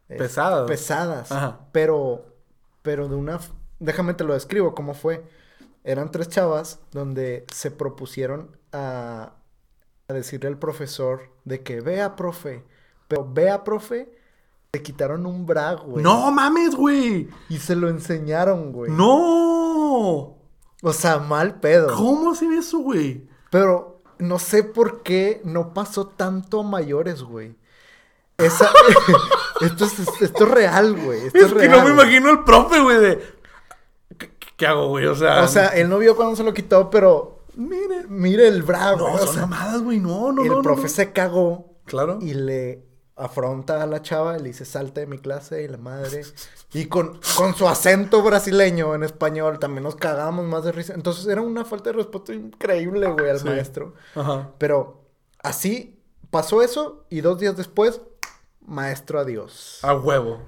[0.09, 0.67] eh, Pesadas.
[0.67, 1.31] Pesadas.
[1.31, 1.67] Ajá.
[1.71, 2.25] Pero,
[2.81, 3.39] pero de una...
[3.79, 5.23] Déjame te lo describo cómo fue.
[5.83, 9.33] Eran tres chavas donde se propusieron a,
[10.07, 12.63] a decirle al profesor de que vea, profe.
[13.09, 14.17] Pero vea, profe,
[14.71, 16.03] le quitaron un bra, güey.
[16.03, 17.29] ¡No mames, güey!
[17.49, 18.91] Y se lo enseñaron, güey.
[18.91, 20.37] ¡No!
[20.85, 21.95] O sea, mal pedo.
[21.95, 23.25] ¿Cómo hacen eso, güey?
[23.49, 27.55] Pero no sé por qué no pasó tanto a mayores, güey.
[28.37, 28.69] Esa...
[29.61, 31.27] esto, es, esto es real, güey.
[31.27, 31.71] Esto es, Es que real.
[31.79, 33.23] no me imagino al profe, güey, de...
[34.17, 35.05] ¿Qué, qué hago, güey?
[35.05, 35.41] O sea...
[35.43, 38.05] O sea, él no vio cuando se lo quitó, pero mire.
[38.09, 39.07] mire el bravo.
[39.09, 39.99] No, son sea, mamadas, güey.
[39.99, 40.55] No, no, el no.
[40.55, 40.89] no, profe no.
[40.89, 42.19] se cagó Claro.
[42.21, 42.83] y le
[43.15, 46.23] afronta a la chava y le dice salte de mi clase y la madre.
[46.73, 50.93] Y con, con su acento brasileño en español también nos cagamos más de risa.
[50.93, 53.45] Entonces era una falta de respeto increíble, güey, al Sí.
[53.45, 53.93] maestro.
[54.15, 54.49] Ajá.
[54.57, 55.03] Pero
[55.43, 55.99] así
[56.31, 58.01] pasó eso y dos días después,
[58.65, 59.79] maestro adiós.
[59.83, 60.41] A huevo.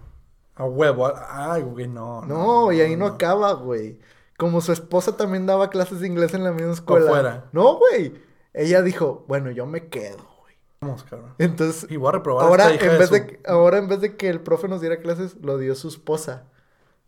[0.56, 1.12] A huevo.
[1.30, 2.21] Ay, güey, no.
[2.25, 3.99] No, y ahí no acaba, güey.
[4.38, 7.45] como su esposa también daba clases de inglés en la misma escuela.
[7.54, 8.21] No, güey.
[8.54, 10.17] Ella dijo, bueno, yo me quedo.
[11.38, 13.78] Entonces, Y voy a reprobar a ahora esta hija en, vez su- de, que- ahora
[13.78, 16.43] en vez de que el profe nos diera clases, lo dio su esposa.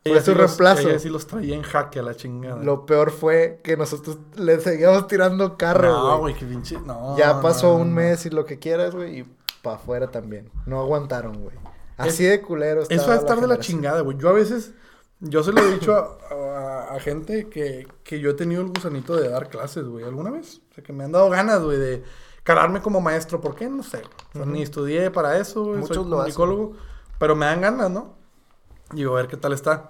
[0.04, 0.90] Fue Ella su sí los- reemplazo.
[0.90, 2.63] ella sí los traía en jaque a la chingada.
[2.63, 6.34] Lo peor fue que nosotros le seguíamos tirando carro, No, güey.
[6.36, 6.80] qué pinche.
[6.80, 7.18] No.
[7.18, 7.96] ya pasó no, un no.
[7.98, 9.26] mes y lo que quieras, güey, y
[9.62, 10.50] pa' afuera también.
[10.66, 11.56] No aguantaron, güey.
[11.98, 14.18] Así de culero estaba Eso va a estar de la chingada, güey.
[14.18, 14.72] Yo a veces,
[15.20, 18.70] yo se lo he dicho a, a- a gente que, que yo he tenido el
[18.70, 20.62] gusanito de dar clases, güey, alguna vez.
[20.72, 22.04] O sea, que me han dado ganas, güey, de
[22.47, 23.41] calarme como maestro.
[23.41, 23.67] ¿Por qué?
[23.69, 24.01] No sé.
[24.29, 25.65] O sea, Ni estudié para eso.
[25.65, 26.71] Muchos Soy lo hacen.
[27.19, 28.15] Pero me dan ganas, ¿no?
[28.93, 29.89] Digo, a ver qué tal está.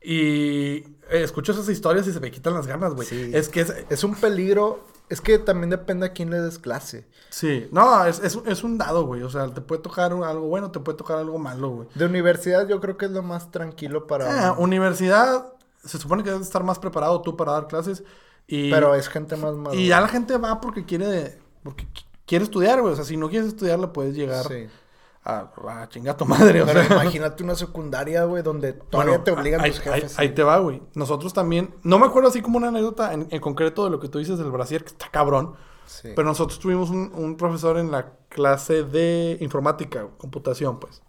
[0.00, 3.08] Y eh, escucho esas historias y se me quitan las ganas, güey.
[3.08, 3.30] Sí.
[3.34, 4.84] Es que es, Es un peligro.
[5.08, 7.08] Es que también depende a quién le des clase.
[7.30, 9.22] Sí, no, es, es, es un dado, güey.
[9.22, 11.88] O sea, te puede tocar un- algo bueno, te puede tocar algo malo, güey.
[11.94, 14.48] De universidad yo creo que es lo más tranquilo para...
[14.48, 15.52] Ah, universidad,
[15.84, 18.02] se supone que debes estar más preparado tú para dar clases.
[18.48, 19.80] Y, Pero es gente más madura.
[19.80, 22.92] y ya la gente va porque quiere, porque qu- quiere estudiar, güey.
[22.94, 24.66] O sea, si no quieres estudiar, le puedes llegar Sí.
[25.24, 26.62] a, a tu madre.
[26.62, 26.92] O Pero sea.
[27.02, 30.18] imagínate una secundaria, güey, donde todavía Bueno, te obligan ahí, tus ahí- jefes.
[30.18, 30.82] ahí te va, güey.
[30.94, 34.08] Nosotros también, no me acuerdo así como una anécdota en, en concreto de lo que
[34.08, 35.54] tú dices del brasier, que está cabrón.
[35.86, 36.08] Sí.
[36.16, 41.02] Pero nosotros tuvimos un, un profesor en la clase de informática, computación, pues.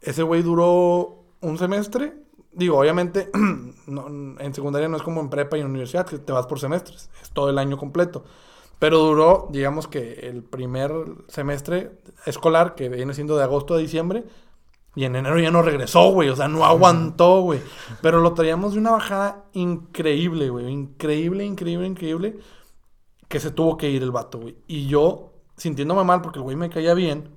[0.00, 2.16] Ese güey duró un semestre.
[2.52, 3.30] Digo, obviamente,
[3.86, 4.06] no-
[4.38, 7.10] en secundaria no es como en prepa y en universidad, que te vas por semestres.
[7.22, 8.24] Es todo el año completo.
[8.78, 10.92] Pero duró, digamos que el primer
[11.28, 11.92] semestre
[12.26, 14.24] escolar, que viene siendo de agosto a diciembre,
[14.96, 16.28] y en enero ya no regresó, güey.
[16.28, 17.60] O sea, no aguantó, güey.
[18.02, 20.68] Pero lo traíamos de una bajada increíble, güey.
[20.68, 22.38] Increíble, increíble, increíble.
[23.28, 24.56] Que se tuvo que ir el vato, güey.
[24.68, 27.30] Y yo, sintiéndome mal porque el güey me caía bien,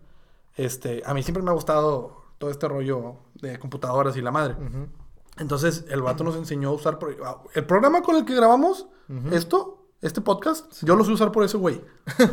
[0.56, 4.56] este, a mí siempre me ha gustado todo este rollo de computadoras y la madre.
[5.40, 7.00] Entonces, el vato nos enseñó a usar...
[7.00, 8.88] pro- ah, El programa con el que grabamos
[9.32, 11.82] esto, este podcast, yo lo sé usar por ese güey.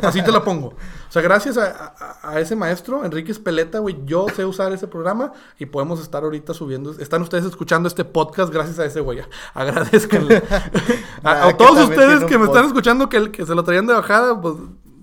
[0.03, 0.67] Así te la pongo.
[0.67, 4.87] O sea, gracias a, a- a ese maestro, Enrique Espeleta, güey, yo sé usar ese
[4.87, 6.91] programa y podemos estar ahorita subiendo...
[6.91, 9.19] Están ustedes escuchando este podcast gracias a ese güey.
[9.55, 10.43] Agradezcanle.
[11.23, 14.39] a, a todos ustedes que me están escuchando que, que se lo traían de bajada,
[14.39, 14.55] pues...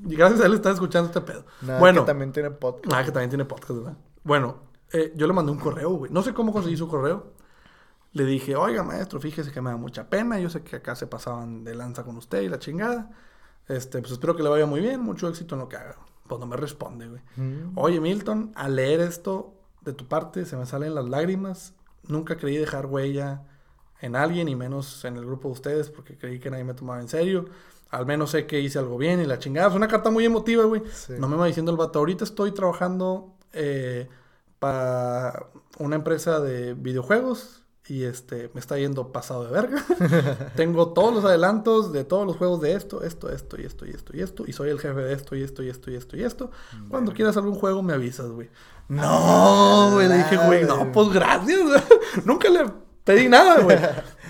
[0.03, 1.45] gracias a él están escuchando este pedo.
[1.63, 2.95] Nada, bueno, que también tiene podcast.
[2.95, 3.97] Ah, que también tiene podcast, ¿verdad?
[4.23, 4.57] Bueno,
[4.93, 6.13] eh, yo le mandé un correo, güey.
[6.13, 7.33] No sé cómo conseguí su correo.
[8.13, 10.39] Le dije, oiga, maestro, fíjese que me da mucha pena.
[10.39, 13.11] Yo sé que acá se pasaban de lanza con usted y la chingada.
[13.69, 15.01] Este, pues espero que le vaya muy bien.
[15.01, 15.97] Mucho éxito en lo que haga.
[16.29, 17.23] Pues no me responde, güey.
[17.37, 17.73] Mm.
[17.77, 21.75] Oye, Milton, al leer esto de tu parte se me salen las lágrimas.
[22.07, 23.45] Nunca creí dejar huella
[24.01, 27.01] en alguien y menos en el grupo de ustedes porque creí que nadie me tomaba
[27.01, 27.47] en serio.
[27.89, 29.69] Al menos sé que hice algo bien y la chingada.
[29.69, 30.83] Es una carta muy emotiva, güey.
[30.93, 31.15] Sí.
[31.19, 31.99] No me va diciendo el vato.
[31.99, 34.09] Ahorita estoy trabajando eh,
[34.59, 35.47] para
[35.79, 39.85] una empresa de videojuegos y este me está yendo pasado de verga.
[40.57, 43.91] Tengo todos los adelantos de todos los juegos de esto, esto, esto y esto y
[43.91, 44.45] esto y esto.
[44.47, 46.51] Y soy el jefe de esto y esto y esto y esto y esto.
[46.89, 48.51] Cuando quieras algún juego me avisas, güey.
[48.89, 50.09] No, güey.
[50.09, 51.61] Le dije, güey, no, pues gracias.
[52.25, 52.67] Nunca le
[53.05, 53.79] pedí nada, güey.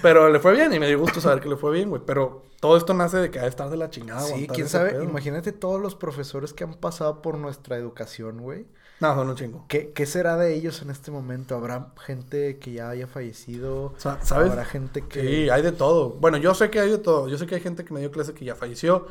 [0.01, 2.03] Pero le fue bien y me dio gusto saber que le fue bien, güey.
[2.07, 4.23] Pero todo esto nace de que ha de estar de la chingada.
[4.23, 4.93] Sí, quién sabe.
[4.93, 5.03] pedo.
[5.03, 8.67] Imagínate todos los profesores que han pasado por nuestra educación, güey.
[9.03, 9.65] No, son un chingo.
[9.69, 11.57] ¿Qué, ¿Qué será de ellos en este momento?
[11.57, 13.95] ¿Habrá gente que ya haya fallecido?
[13.99, 14.51] Sa- ¿Sabes?
[14.53, 15.21] ¿Habrá gente que...?
[15.21, 16.11] Sí, hay de todo.
[16.11, 17.29] Bueno, yo sé que hay de todo.
[17.29, 19.09] Yo sé que hay gente que me dio clase que ya falleció.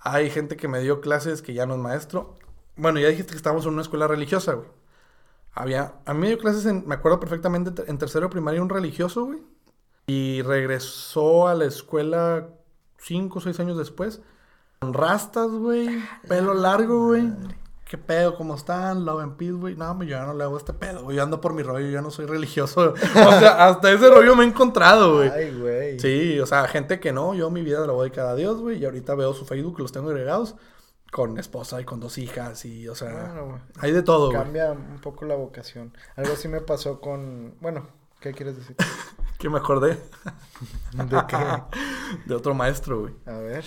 [0.00, 2.36] Hay gente que me dio clases que ya no es maestro.
[2.76, 4.68] Bueno, ya dijiste que estábamos en una escuela religiosa, güey.
[5.52, 5.92] Había...
[6.06, 9.26] A mí me dio clases, en, me acuerdo perfectamente, te- en tercero primaria un religioso,
[9.26, 9.40] güey.
[10.06, 12.48] Y regresó a la escuela
[12.96, 14.22] cinco o seis años después.
[14.78, 15.88] Con rastas, güey.
[16.28, 17.30] Pelo largo, güey.
[17.88, 18.36] ¿Qué pedo?
[18.36, 19.06] ¿Cómo están?
[19.06, 19.74] Love and peace, güey.
[19.74, 21.16] No, yo ya no le hago este pedo, güey.
[21.16, 22.92] Yo ando por mi rollo, yo no soy religioso.
[23.14, 25.30] O sea, hasta ese rollo me he encontrado, güey.
[25.30, 25.98] Ay, güey.
[25.98, 28.60] Sí, o sea, gente que no, yo mi vida la voy a dedicar a Dios,
[28.60, 30.54] güey, y ahorita veo su Facebook, los tengo agregados,
[31.10, 33.42] con esposa y con dos hijas, y, o sea,
[33.80, 34.30] hay de todo.
[34.32, 35.96] Cambia un poco la vocación.
[36.16, 37.54] Algo así me pasó con...
[37.62, 37.88] Bueno,
[38.20, 38.76] ¿qué quieres decir?
[39.38, 39.90] Que me acordé
[40.92, 41.36] ¿De qué?
[42.26, 43.64] de otro maestro, güey, A ver.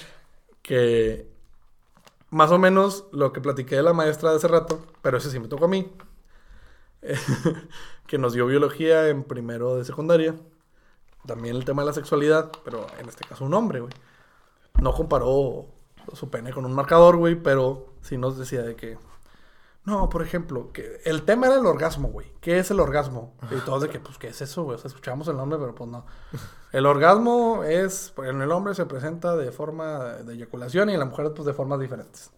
[0.61, 1.30] que
[2.31, 5.39] más o menos lo que platiqué de la maestra de hace rato, pero ese sí
[5.39, 5.91] me tocó a mí,
[8.07, 10.35] que nos dio biología en primero de secundaria,
[11.25, 13.93] también el tema de la sexualidad, pero en este caso un hombre, güey.
[14.81, 15.67] No comparó
[16.13, 18.97] su pene con un marcador, güey, pero sí nos decía de que...
[19.83, 22.31] No, por ejemplo, que el tema era el orgasmo, güey.
[22.39, 23.33] ¿Qué es el orgasmo?
[23.49, 24.75] Y todos de que, pues, ¿qué es eso, güey?
[24.75, 26.05] O sea, escuchamos el nombre, pero pues no.
[26.71, 31.05] El orgasmo es, en el hombre se presenta de forma de eyaculación y en la
[31.05, 32.29] mujer, pues, de formas diferentes.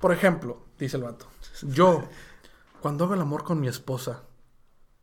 [0.00, 1.26] Por ejemplo, dice el vato,
[1.62, 2.02] yo,
[2.80, 4.22] cuando hago el amor con mi esposa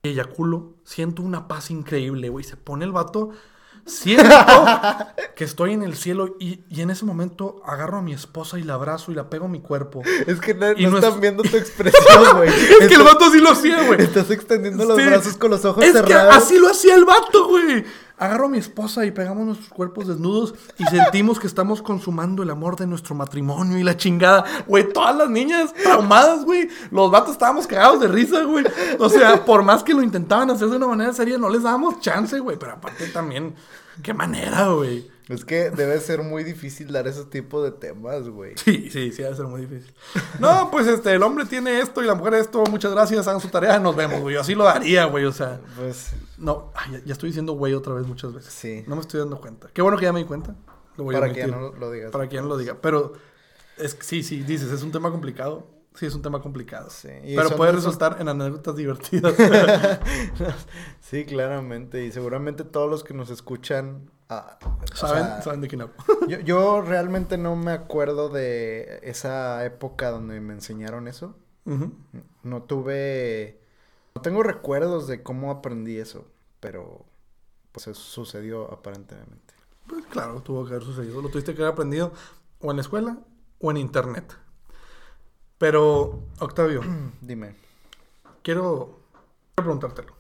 [0.04, 2.44] y eyaculo, siento una paz increíble, güey.
[2.44, 3.32] Se pone el vato
[3.86, 4.24] Siento
[5.36, 8.64] que estoy en el cielo y, y en ese momento agarro a mi esposa y
[8.64, 10.02] la abrazo y la pego a mi cuerpo.
[10.26, 12.50] Es que no, es- están viendo tu expresión, güey.
[12.50, 14.02] Es que el vato así lo hacía, güey.
[14.02, 15.06] Estás extendiendo los Sí.
[15.06, 16.36] brazos con los ojos es que cerrados.
[16.36, 17.86] así lo hacía el vato, güey.
[18.18, 22.50] Agarro a mi esposa y pegamos nuestros cuerpos desnudos y sentimos que estamos consumando el
[22.50, 24.46] amor de nuestro matrimonio y la chingada.
[24.68, 26.70] Güey, todas las niñas traumadas, güey.
[26.92, 28.64] Los vatos estábamos cagados de risa, güey.
[29.00, 32.00] O sea, por más que lo intentaban hacer de una manera seria, no les dábamos
[32.00, 32.58] chance, güey.
[32.58, 33.54] Pero aparte también,
[34.02, 35.15] qué manera, güey.
[35.28, 38.54] Es que debe ser muy difícil dar ese tipo de temas, güey.
[38.58, 39.94] Sí, sí, sí, debe ser muy difícil.
[40.40, 42.64] No, pues este, el hombre tiene esto y la mujer esto.
[42.70, 44.36] Muchas gracias, hagan su tarea, nos vemos, güey.
[44.36, 45.26] Yo así lo daría, güey.
[45.26, 48.54] O sea, Pues no, ay, ya, ya estoy diciendo güey otra vez muchas veces.
[48.54, 48.84] Sí.
[48.88, 49.70] No me estoy dando cuenta.
[49.74, 50.56] Qué bueno que ya me di cuenta.
[50.98, 52.12] Lo voy a para que ya no lo digas.
[52.12, 52.78] Para que ya no lo diga.
[52.82, 53.14] Pero
[53.78, 55.68] es sí, sí, dices, es un tema complicado.
[55.96, 56.90] Sí, es un tema complicado.
[56.90, 59.34] Sí, Pero puede resultar en anécdotas divertidas.
[61.00, 62.06] sí, claramente.
[62.06, 64.12] Y seguramente todos los que nos escuchan.
[64.30, 64.58] Ah,
[64.92, 65.24] o ¿Saben?
[65.24, 65.94] sea, ¿Saben de quién hablo?
[66.28, 71.36] yo, yo realmente no me acuerdo de esa época donde me enseñaron eso.
[72.44, 73.60] No tuve.
[74.14, 76.28] No tengo recuerdos de cómo aprendí eso.
[76.60, 77.06] Pero.
[77.72, 79.54] Pues eso sucedió aparentemente.
[79.88, 81.22] Pues claro, tuvo que haber sucedido.
[81.22, 82.14] Lo tuviste que haber aprendido
[82.62, 83.18] o en la escuela
[83.60, 84.36] o en internet.
[85.58, 86.82] Pero, Octavio,
[87.22, 87.56] Dime.
[88.44, 89.00] quiero,
[89.56, 90.14] quiero preguntártelo.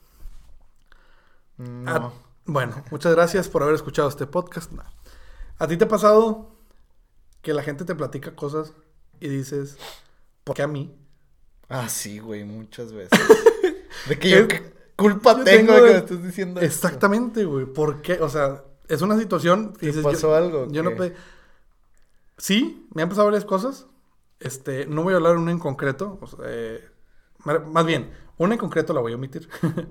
[1.57, 1.91] No.
[1.91, 2.11] Ah,
[2.45, 4.71] bueno, muchas gracias por haber escuchado este podcast.
[4.71, 4.83] No.
[5.57, 6.55] ¿A ti te ha pasado
[7.41, 8.73] que la gente te platica cosas
[9.19, 9.77] y dices,
[10.43, 10.95] ¿por qué a mí?
[11.69, 13.19] Ah, sí, güey, muchas veces.
[14.09, 16.87] de que yo qué culpa yo tengo, de que me estés diciendo esto?
[16.87, 17.65] Exactamente, güey.
[17.65, 18.19] ¿Por qué?
[18.21, 20.67] O sea, es una situación ¿Te dices, pasó yo, algo?
[20.69, 20.95] Yo no ¿Qué?
[20.95, 21.15] pe-
[22.37, 23.87] Sí, me han pasado varias cosas.
[24.39, 26.19] Este, no voy a hablar una en concreto.
[26.21, 26.83] o sea, eh,
[27.45, 29.47] más bien, una en concreto la voy a omitir.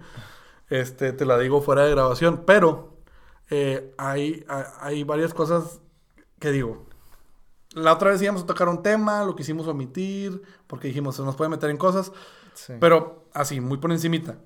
[0.80, 2.42] este, te la digo fuera de grabación.
[2.46, 2.96] Pero
[3.50, 4.44] eh, hay,
[4.80, 5.80] hay, varias cosas
[6.40, 6.86] que digo.
[7.70, 11.36] La otra vez íbamos a tocar un tema, lo quisimos omitir, porque dijimos, se nos
[11.36, 12.12] puede meter en cosas.
[12.54, 12.74] Sí.
[12.80, 14.38] Pero así, muy por encimita.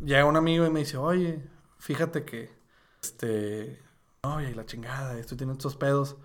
[0.00, 1.42] Llega un amigo y me dice, oye,
[1.78, 2.50] fíjate que,
[3.02, 3.80] este,
[4.22, 6.16] oye, y la chingada, estoy teniendo estos pedos.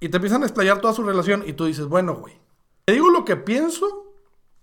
[0.00, 2.40] Y te empiezan a explayar toda su relación y tú dices, bueno, güey,
[2.84, 4.12] ¿te digo lo que pienso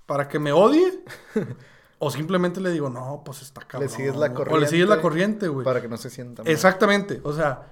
[0.05, 1.03] para que me odie?
[1.99, 3.89] o simplemente le digo, no, pues está cabrón.
[3.89, 4.59] le sigues la O corriente.
[4.61, 5.63] le sigues la corriente, güey.
[5.65, 6.51] Para que no se sienta mal.
[6.51, 7.71] Exactamente, o sea,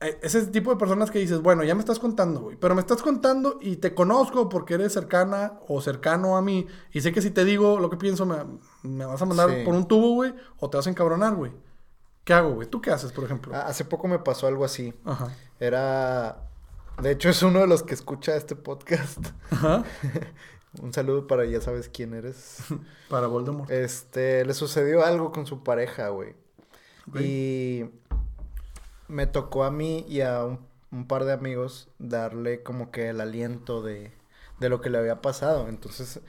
[0.00, 2.80] eh, ese tipo de personas que dices, bueno, ya me estás contando, güey, pero me
[2.80, 7.20] estás contando y te conozco porque eres cercana o cercano a mí y sé que
[7.20, 8.36] si te digo lo que pienso me,
[8.82, 9.62] me vas a mandar Sí.
[9.64, 11.52] por un tubo, güey, o te vas a encabronar, güey.
[12.24, 12.68] ¿Qué hago, güey?
[12.68, 13.52] ¿Tú qué haces, por ejemplo?
[13.56, 14.92] Ah, Hace poco me pasó algo así.
[15.06, 15.28] Ajá.
[15.58, 16.44] Era.
[17.00, 19.18] De hecho, es uno de los que escucha este podcast.
[19.50, 19.82] Ajá.
[20.80, 22.58] Un saludo para ya sabes quién eres.
[23.08, 23.70] Para Voldemort.
[23.70, 26.34] Este, le sucedió algo con su pareja, güey.
[27.18, 27.86] Y
[29.08, 33.20] me tocó a mí y a un, un par de amigos darle como que el
[33.20, 34.12] aliento de,
[34.60, 35.68] de lo que le había pasado.
[35.68, 36.20] Entonces,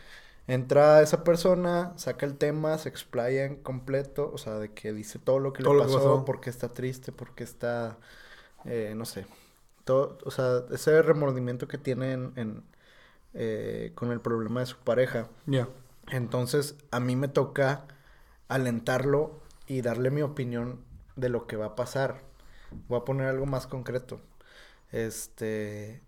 [0.47, 5.19] entra esa persona, saca el tema, se explaya en completo, o sea, de que dice
[5.19, 6.25] todo lo que Todo le pasó, pasó.
[6.25, 7.97] por qué está triste, por qué está,
[8.65, 9.25] eh, no sé,
[9.86, 12.63] todo, o sea, ese remordimiento que tiene en, en,
[13.33, 15.27] eh, con el problema de su pareja.
[15.45, 15.67] Ya.
[16.11, 17.85] Entonces, a mí me toca
[18.47, 20.79] alentarlo y darle mi opinión
[21.15, 22.21] de lo que va a pasar.
[22.87, 24.19] Voy a poner algo más concreto.
[24.91, 26.01] Este,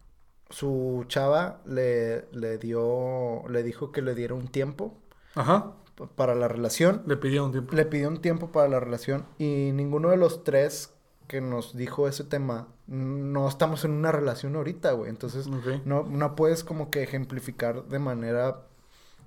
[0.49, 4.97] su chava le, le dio, le dijo que le diera un tiempo
[5.36, 5.73] Ajá.
[6.15, 7.03] para la relación.
[7.05, 7.75] Le pidió un tiempo.
[7.75, 10.93] Le pidió un tiempo para la relación y ninguno de los tres
[11.27, 15.10] que nos dijo ese tema, no estamos en una relación ahorita, güey.
[15.10, 15.47] Entonces,
[15.86, 18.67] no, no puedes como que ejemplificar de manera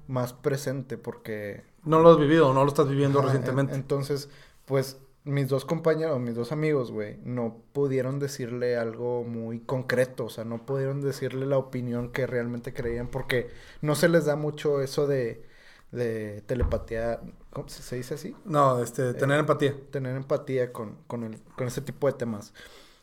[0.07, 1.65] más presente porque...
[1.85, 3.75] No lo has vivido, no lo estás viviendo Ajá, en- recientemente.
[3.75, 4.29] entonces,
[4.67, 10.31] pues mis dos compañeros, mis dos amigos, güey, no pudieron decirle algo muy concreto, o
[10.31, 13.51] sea, no pudieron decirle la opinión que realmente creían porque
[13.81, 15.47] no se les da mucho eso de,
[15.93, 18.37] de telepatía, ¿cómo se, dice así?
[18.45, 19.75] No, este, tener empatía.
[19.91, 22.53] Tener empatía con, con, el, con ese tipo de temas.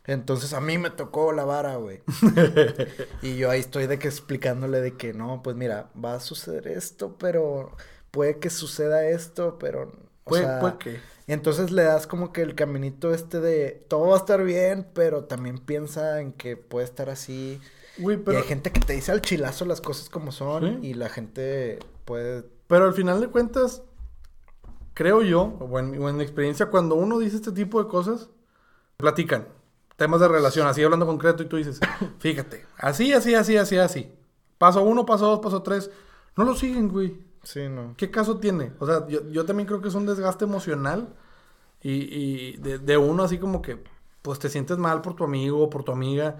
[0.04, 2.02] Entonces a mí me tocó la vara, güey.
[3.22, 6.68] y yo ahí estoy de que explicándole de que no, pues mira, va a suceder
[6.68, 7.76] esto, pero
[8.10, 9.92] puede que suceda esto, pero...
[10.24, 11.02] o Puede, sea, puede que.
[11.26, 15.24] entonces le das como que el caminito este de todo va a estar bien, pero
[15.24, 17.60] también piensa en que puede estar así.
[17.96, 20.88] Güey, Y pero, hay gente que te dice al chilazo las cosas como son Sí.
[20.88, 22.44] y la gente puede...
[22.66, 23.82] pero al final de cuentas,
[24.94, 28.28] creo yo, o en, o en mi experiencia, cuando uno dice este tipo de cosas,
[28.96, 29.48] platican
[30.02, 31.78] temas de relación, así hablando concreto, y tú dices,
[32.18, 34.12] fíjate, así, así, así, así, así.
[34.58, 35.92] Paso uno, paso dos, paso tres.
[36.36, 37.22] No lo siguen, güey.
[37.44, 37.94] Sí, no.
[37.96, 38.72] ¿Qué caso tiene?
[38.80, 41.14] O sea, yo, yo también creo que es un desgaste emocional
[41.80, 43.84] y, y de, de uno así como que
[44.22, 46.38] pues te sientes mal por tu amigo o por tu amiga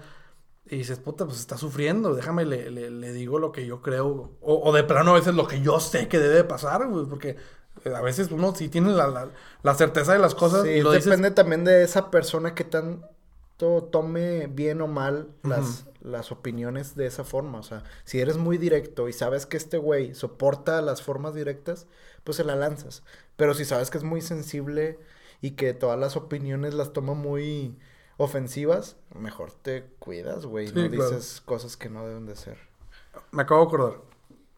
[0.65, 4.31] y dices, puta, pues está sufriendo, déjame, le, le, le digo lo que yo creo,
[4.41, 7.37] o, o, de plano a veces lo que yo sé que debe pasar, güey, porque
[7.85, 9.29] a veces uno sí tiene la, la,
[9.61, 10.63] la certeza de las cosas.
[10.63, 11.35] Sí, y lo depende dices...
[11.35, 13.09] también de esa persona que tanto
[13.57, 16.01] tome bien o mal las, uh -huh.
[16.01, 17.59] las opiniones de esa forma.
[17.59, 21.87] O sea, si eres muy directo y sabes que este güey soporta las formas directas,
[22.23, 23.03] pues se la lanzas.
[23.35, 24.99] Pero si sabes que es muy sensible
[25.41, 27.77] y que todas las opiniones las toma muy
[28.17, 30.67] ofensivas, mejor te cuidas, güey.
[30.67, 31.09] Sí, no claro.
[31.11, 32.57] dices cosas que no deben de ser.
[33.31, 34.01] Me acabo de acordar.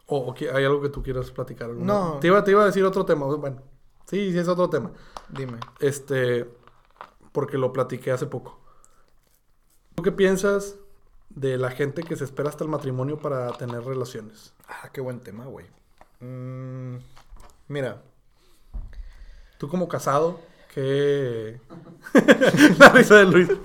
[0.07, 1.69] ¿O, o hay algo que tú quieras platicar?
[1.69, 2.19] No.
[2.19, 3.25] Te iba, te iba a decir otro tema.
[3.25, 3.61] Bueno,
[4.05, 4.91] sí, sí es otro tema.
[5.29, 5.57] Dime.
[5.79, 6.47] Este,
[7.31, 8.64] porque lo platiqué hace poco.
[9.95, 10.75] ¿Tú qué piensas
[11.29, 14.53] de la gente que se espera hasta el matrimonio para tener relaciones?
[14.67, 15.65] Ah, qué buen tema, güey.
[16.19, 16.97] Mm,
[17.67, 18.01] mira.
[19.57, 20.41] Tú como casado,
[20.73, 21.61] ¿qué...?
[22.79, 23.49] la risa de Luis.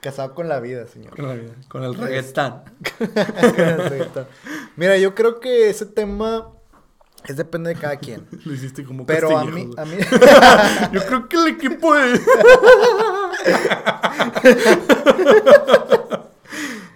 [0.00, 1.16] Casado con la vida, señor.
[1.16, 1.54] Con la vida.
[1.68, 2.62] Con el reggaetón.
[2.98, 4.26] con el reggaetón.
[4.76, 6.52] Mira, yo creo que ese tema
[7.26, 8.26] es depende de cada quien.
[8.44, 9.96] Lo hiciste como Pero a mí, a mí...
[10.92, 12.20] yo creo que el equipo es...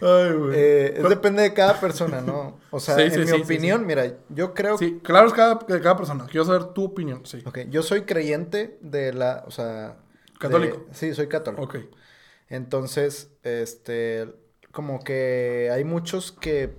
[0.04, 0.58] Ay, güey.
[0.58, 2.58] Eh, es depende de cada persona, ¿no?
[2.70, 4.76] O sea, sí, en sí, mi sí, opinión, mira, yo creo...
[4.76, 6.26] Sí, claro, es cada, de cada persona.
[6.26, 7.40] Quiero saber tu opinión, sí.
[7.46, 9.44] Ok, yo soy creyente de la...
[9.46, 9.96] O sea...
[10.40, 10.86] ¿Católico?
[10.88, 10.94] De...
[10.94, 11.62] Sí, soy católico.
[11.62, 11.76] Ok.
[12.48, 14.34] Entonces, este...
[14.72, 16.74] Como que hay muchos que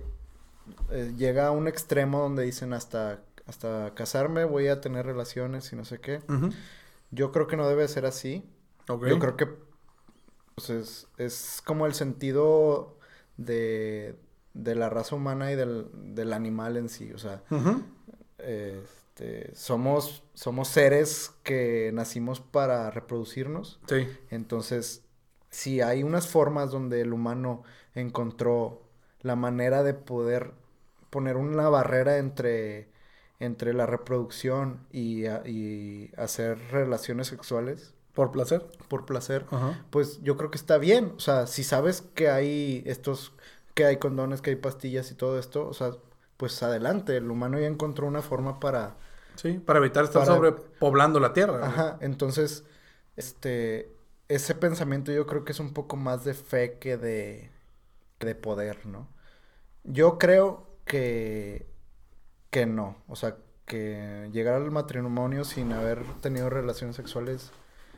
[0.90, 5.76] eh, llega a un extremo donde dicen hasta, hasta casarme voy a tener relaciones y
[5.76, 6.18] no sé qué.
[6.28, 6.54] Uh -huh.
[7.10, 8.44] Yo creo que no debe ser así.
[8.88, 9.10] Okay.
[9.10, 9.48] Yo creo que
[10.54, 12.98] pues, es, es como el sentido
[13.36, 14.16] de,
[14.54, 17.12] de la raza humana y del, del animal en sí.
[17.12, 17.82] O sea, uh -huh.
[18.38, 23.80] este, somos, somos seres que nacimos para reproducirnos.
[23.88, 24.08] Sí.
[24.30, 25.02] Entonces,
[25.50, 27.62] si hay unas formas donde el humano
[27.94, 28.82] encontró
[29.20, 30.52] la manera de poder
[31.10, 32.88] poner una barrera entre,
[33.44, 37.94] entre la reproducción y, y hacer relaciones sexuales.
[38.14, 38.64] ¿Por placer?
[38.88, 39.44] Por placer.
[39.50, 39.76] -huh.
[39.90, 41.12] Pues yo creo que está bien.
[41.16, 43.32] O sea, si sabes que hay estos,
[43.74, 45.92] que hay condones, que hay pastillas y todo esto, o sea,
[46.36, 47.16] pues adelante.
[47.16, 48.96] El humano ya encontró una forma para...
[49.36, 50.34] Sí, para evitar estar para...
[50.34, 51.66] sobrepoblando la tierra.
[51.66, 52.64] Ajá, entonces,
[53.16, 53.90] este,
[54.28, 57.50] ese pensamiento yo creo que es un poco más de fe que de,
[58.18, 59.08] que de poder, ¿no?
[59.82, 61.66] Yo creo que,
[62.54, 63.02] que no.
[63.08, 63.36] O sea,
[63.66, 67.50] que llegar al matrimonio sin haber tenido relaciones sexuales,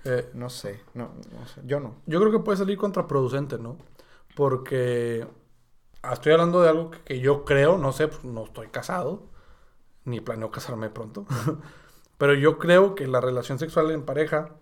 [0.04, 1.96] eh, no sé, no, no sé, yo no.
[2.06, 3.76] Yo creo que puede salir contraproducente, ¿no?
[4.34, 5.26] Porque
[6.00, 9.28] ah, estoy hablando de algo que, que yo creo, no sé, pues no estoy casado,
[10.04, 11.26] ni planeo casarme pronto,
[12.16, 14.56] pero yo creo que la relación sexual en pareja,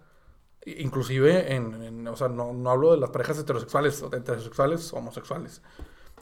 [0.66, 5.62] inclusive en, en o sea, no, no hablo de las parejas heterosexuales, heterosexuales, homosexuales,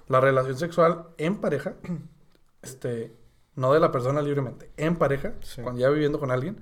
[0.08, 1.76] la relación sexual en pareja,
[2.62, 3.21] este,
[3.54, 5.62] no de la persona libremente, en pareja, sí.
[5.62, 6.60] cuando ya viviendo con alguien,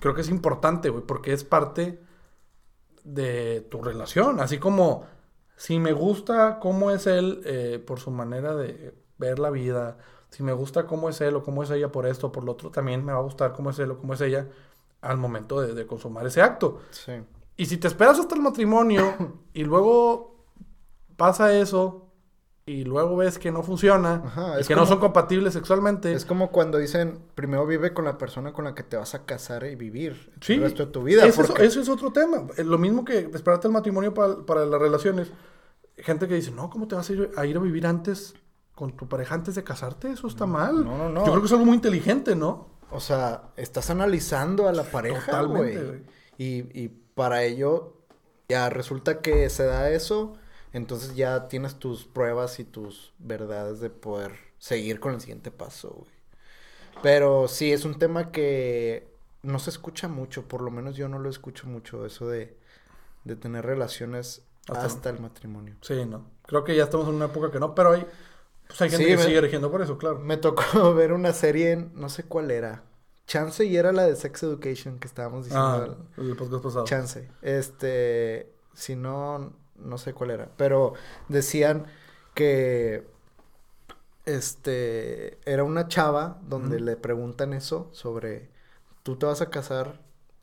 [0.00, 2.00] creo que es importante, güey, porque es parte
[3.04, 4.40] de tu relación.
[4.40, 5.06] Así como
[5.56, 9.98] si me gusta cómo es él eh, por su manera de ver la vida,
[10.30, 12.52] si me gusta cómo es él o cómo es ella por esto o por lo
[12.52, 14.48] otro, también me va a gustar cómo es él o cómo es ella
[15.00, 16.80] al momento de, de consumar ese acto.
[16.90, 17.12] Sí.
[17.56, 19.14] Y si te esperas hasta el matrimonio
[19.52, 20.46] y luego
[21.16, 22.11] pasa eso
[22.64, 26.12] y luego ves que no funciona Ajá, y que como, no son compatibles sexualmente.
[26.12, 29.24] Es como cuando dicen, primero vive con la persona con la que te vas a
[29.24, 31.26] casar y vivir sí, el resto de tu vida.
[31.26, 31.64] Eso, porque...
[31.64, 32.46] es, eso es otro tema.
[32.58, 35.32] Lo mismo que esperarte el matrimonio para, para, las relaciones.
[35.96, 38.34] Gente que dice, no, ¿cómo te vas a ir, a ir a vivir antes
[38.76, 40.12] con tu pareja antes de casarte?
[40.12, 40.84] Eso está mal.
[40.84, 41.26] No, no, no.
[41.26, 42.68] Yo creo que es algo muy inteligente, ¿no?
[42.92, 46.04] O sea, estás analizando a la pareja, güey.
[46.38, 47.96] Y, y para ello,
[48.48, 50.34] ya resulta que se da eso
[50.72, 55.90] entonces ya tienes tus pruebas y tus verdades de poder seguir con el siguiente paso,
[55.90, 56.12] güey.
[57.02, 59.08] Pero sí, es un tema que
[59.42, 62.56] no se escucha mucho, por lo menos yo no lo escucho mucho, eso de,
[63.24, 65.76] de tener relaciones hasta, hasta, el matrimonio.
[65.80, 66.26] Sí, no.
[66.46, 68.06] Creo que ya estamos en una época que no, pero hay,
[68.68, 70.20] pues hay gente sí, que me, sigue erigiendo por eso, claro.
[70.20, 72.84] Me tocó ver una serie, en, no sé cuál era.
[73.26, 76.06] Chance y era la de Sex Education que estábamos diciendo.
[76.16, 76.84] Ah, el podcast pasado.
[76.84, 77.28] Chance.
[77.40, 79.52] Este, si no,
[79.84, 80.94] no sé cuál era, pero
[81.28, 81.86] decían
[82.34, 83.06] que
[84.24, 88.50] este era una chava donde le preguntan eso sobre
[89.02, 90.00] tú te vas a casar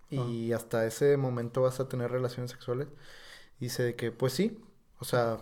[0.09, 0.55] y -huh.
[0.55, 2.87] hasta ese momento vas a tener relaciones sexuales.
[3.59, 4.59] Dice que pues sí,
[4.99, 5.39] o sea,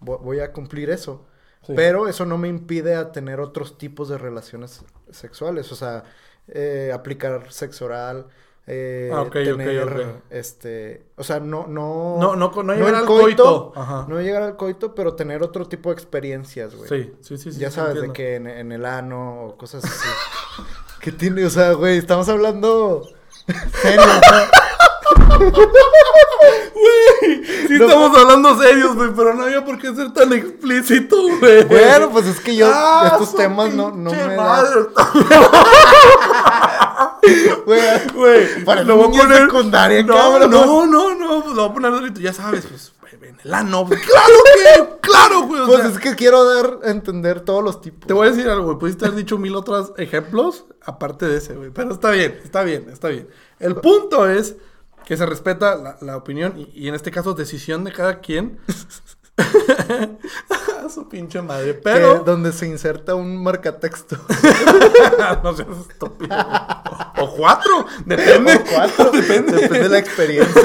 [0.00, 1.26] voy a cumplir eso.
[1.66, 1.72] Sí.
[1.76, 6.04] Pero eso no me impide a tener otros tipos de relaciones sexuales, o sea,
[6.48, 8.28] eh, aplicar sexo oral,
[8.68, 10.22] eh, Ah, ok, ok, tener, ok.
[10.30, 13.72] este, o sea, no, no, No, no, no llegar al coito.
[13.74, 14.04] Ajá.
[14.08, 16.88] no llegar al coito, pero tener otro tipo de experiencias, güey.
[16.88, 17.52] Sí, sí, sí.
[17.52, 18.12] sí, ya sí, sabes, entiendo.
[18.12, 20.08] de que en, en el ano o cosas así.
[21.00, 21.44] ¿Qué tiene?
[21.46, 23.08] O sea, güey, estamos hablando
[23.80, 25.38] serio, ¿no?
[27.68, 31.64] Sí, No, estamos hablando serios, güey, pero no había por qué ser tan explícito, güey.
[31.64, 34.70] Bueno, pues es que yo Ah, estos temas no, no me madre.
[34.82, 35.26] Güey,
[38.14, 39.42] Güey, Para lo voy a poner.
[39.42, 40.50] secundaria, no, cabrón.
[40.50, 42.20] no, no, no, pues lo voy a poner ahorita.
[42.20, 43.86] Ya sabes, pues, en el ano.
[43.86, 43.98] Claro
[44.54, 45.66] que, claro, güey.
[45.66, 48.06] Pues sea, es que quiero dar a entender todos los tipos.
[48.06, 48.78] Te voy a decir algo, güey.
[48.78, 51.70] Pudiste haber dicho mil otros ejemplos aparte de ese, güey.
[51.70, 53.28] Pero está bien, está bien, está bien.
[53.58, 54.56] El punto es
[55.04, 58.58] que se respeta la, la opinión y, y en este caso decisión de cada quien.
[60.92, 61.74] Su pinche madre.
[61.74, 62.20] Que- Pero.
[62.20, 64.16] donde se inserta un marcatexto.
[65.44, 66.36] no seas estúpido.
[67.20, 67.86] O cuatro.
[68.06, 68.54] Depende.
[68.54, 69.10] O cuatro.
[69.12, 69.52] Depende.
[69.52, 70.62] Depende de la experiencia.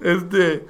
[0.00, 0.66] Este.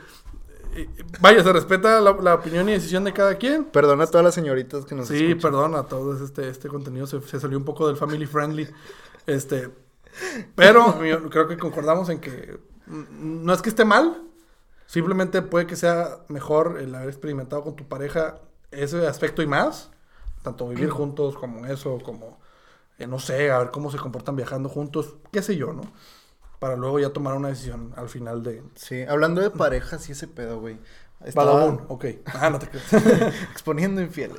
[1.20, 3.64] Vaya, se respeta la, la opinión y decisión de cada quien.
[3.64, 5.40] Perdona a todas las señoritas que nos Sí, escuchan.
[5.40, 6.20] perdón a todos.
[6.20, 8.68] Este, este contenido se, se salió un poco del family friendly.
[9.26, 9.70] Este.
[10.54, 10.96] Pero
[11.30, 14.22] creo que concordamos en que no es que esté mal.
[14.94, 18.36] Simplemente puede que sea mejor el haber experimentado con tu pareja
[18.70, 19.90] ese aspecto y más.
[20.44, 22.38] Tanto vivir juntos como eso, como,
[22.98, 25.82] eh, no sé, a ver cómo se comportan viajando juntos, qué sé yo, ¿no?
[26.60, 28.62] Para luego ya tomar una decisión al final de...
[28.76, 30.78] Sí, hablando de parejas y ese pedo, güey.
[31.24, 32.04] Estaba Badabun, ok.
[32.26, 32.92] Ah, no te crees.
[33.50, 34.30] exponiendo infiel.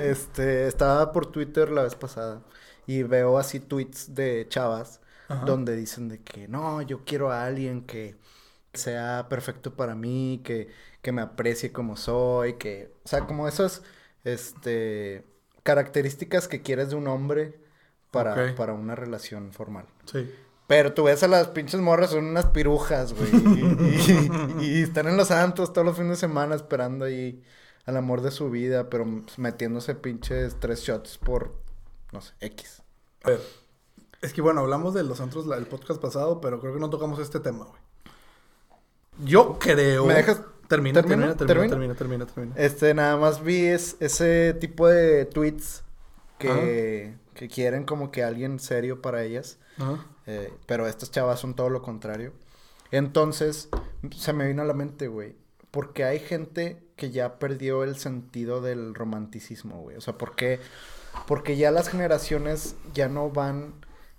[0.00, 2.40] Este, estaba por Twitter la vez pasada
[2.86, 5.44] y veo así tweets de chavas Ajá.
[5.44, 8.14] donde dicen de que no, yo quiero a alguien que
[8.78, 10.68] sea perfecto para mí, que,
[11.02, 13.82] que me aprecie como soy, que, o sea, como esas,
[14.24, 15.24] este,
[15.62, 17.58] características que quieres de un hombre
[18.10, 19.86] para, para una relación formal.
[20.06, 20.30] Sí.
[20.66, 23.30] Pero tú ves a las pinches morras, son unas pirujas, güey.
[23.34, 27.42] Y, y- y están en los santos todos los fines de semana esperando ahí
[27.84, 29.04] al amor de su vida, pero
[29.36, 31.54] metiéndose pinches tres shots por,
[32.12, 32.82] no sé, X.
[33.24, 33.40] A ver,
[34.22, 36.88] es que bueno, hablamos de los antros la- el podcast pasado, pero creo que no
[36.88, 37.80] tocamos este tema, güey.
[39.22, 40.06] Yo creo.
[40.06, 42.54] ¿Me dejas- Termina, termina, termina, termina, termina, termina.
[42.56, 45.84] Este, nada más vi es- ese tipo de tweets
[46.38, 49.58] que, que quieren como que alguien serio para ellas.
[50.26, 52.32] Eh, pero estas chavas son todo lo contrario.
[52.90, 53.68] Entonces,
[54.16, 55.36] se me vino a la mente, güey.
[55.70, 59.96] Porque hay gente que ya perdió el sentido del romanticismo, güey.
[59.96, 60.60] O sea, ¿por qué?
[61.26, 63.74] Porque ya las generaciones ya no van,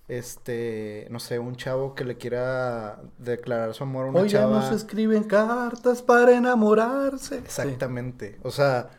[0.07, 4.41] este, no sé, un chavo que le quiera declarar su amor a una Hoy ya
[4.41, 4.59] chava.
[4.59, 7.37] no se escriben cartas para enamorarse.
[7.39, 8.37] Exactamente.
[8.43, 8.89] O sea,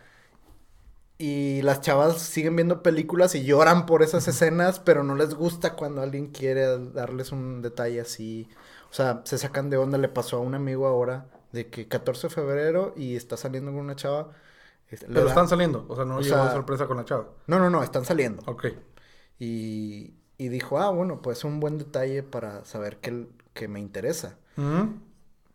[1.18, 5.74] y las chavas siguen viendo películas y lloran por esas escenas, pero no les gusta
[5.74, 8.48] cuando alguien quiere darles un detalle así.
[8.90, 9.96] O sea, se sacan de onda.
[9.98, 13.80] Le pasó a un amigo ahora de que 14 de febrero y está saliendo con
[13.80, 14.32] una chava.
[14.90, 17.28] Pero da- están saliendo, o sea, no O llegó sea- sorpresa con la chava.
[17.46, 18.42] No, no, no, están saliendo.
[18.46, 18.66] Ok.
[19.38, 24.39] Y, y dijo, ah, bueno, pues un buen detalle para saber que, que me interesa.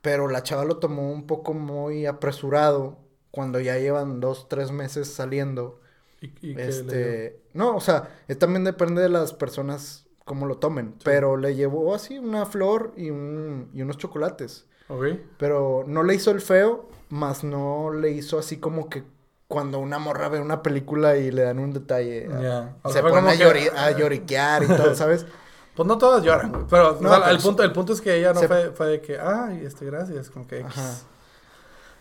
[0.02, 2.98] Pero la chava lo tomó un poco muy apresurado
[3.30, 5.80] cuando ya llevan dos, tres meses saliendo.
[6.22, 7.18] ¿Y, y qué le dio?
[7.26, 8.10] Este, no, o sea,
[8.40, 10.96] también depende de las personas cómo lo tomen.
[11.04, 14.66] Pero le llevó así una flor y, un, y unos chocolates.
[14.88, 15.06] Ok.
[15.38, 19.04] Pero no le hizo el feo, más no le hizo así como que
[19.52, 22.28] cuando una morra ve una película y le dan un detalle.
[22.32, 22.70] ah.
[22.82, 25.28] O Se sea, pone a, que- llori- a lloriquear y todo, ¿sabes?
[25.76, 26.66] Pues no todas lloran, güey.
[26.70, 28.72] Pero, o No, sea, pero el, punto, el punto es que ella no se- fue,
[28.72, 31.06] fue de que, ay, este, gracias, como que X.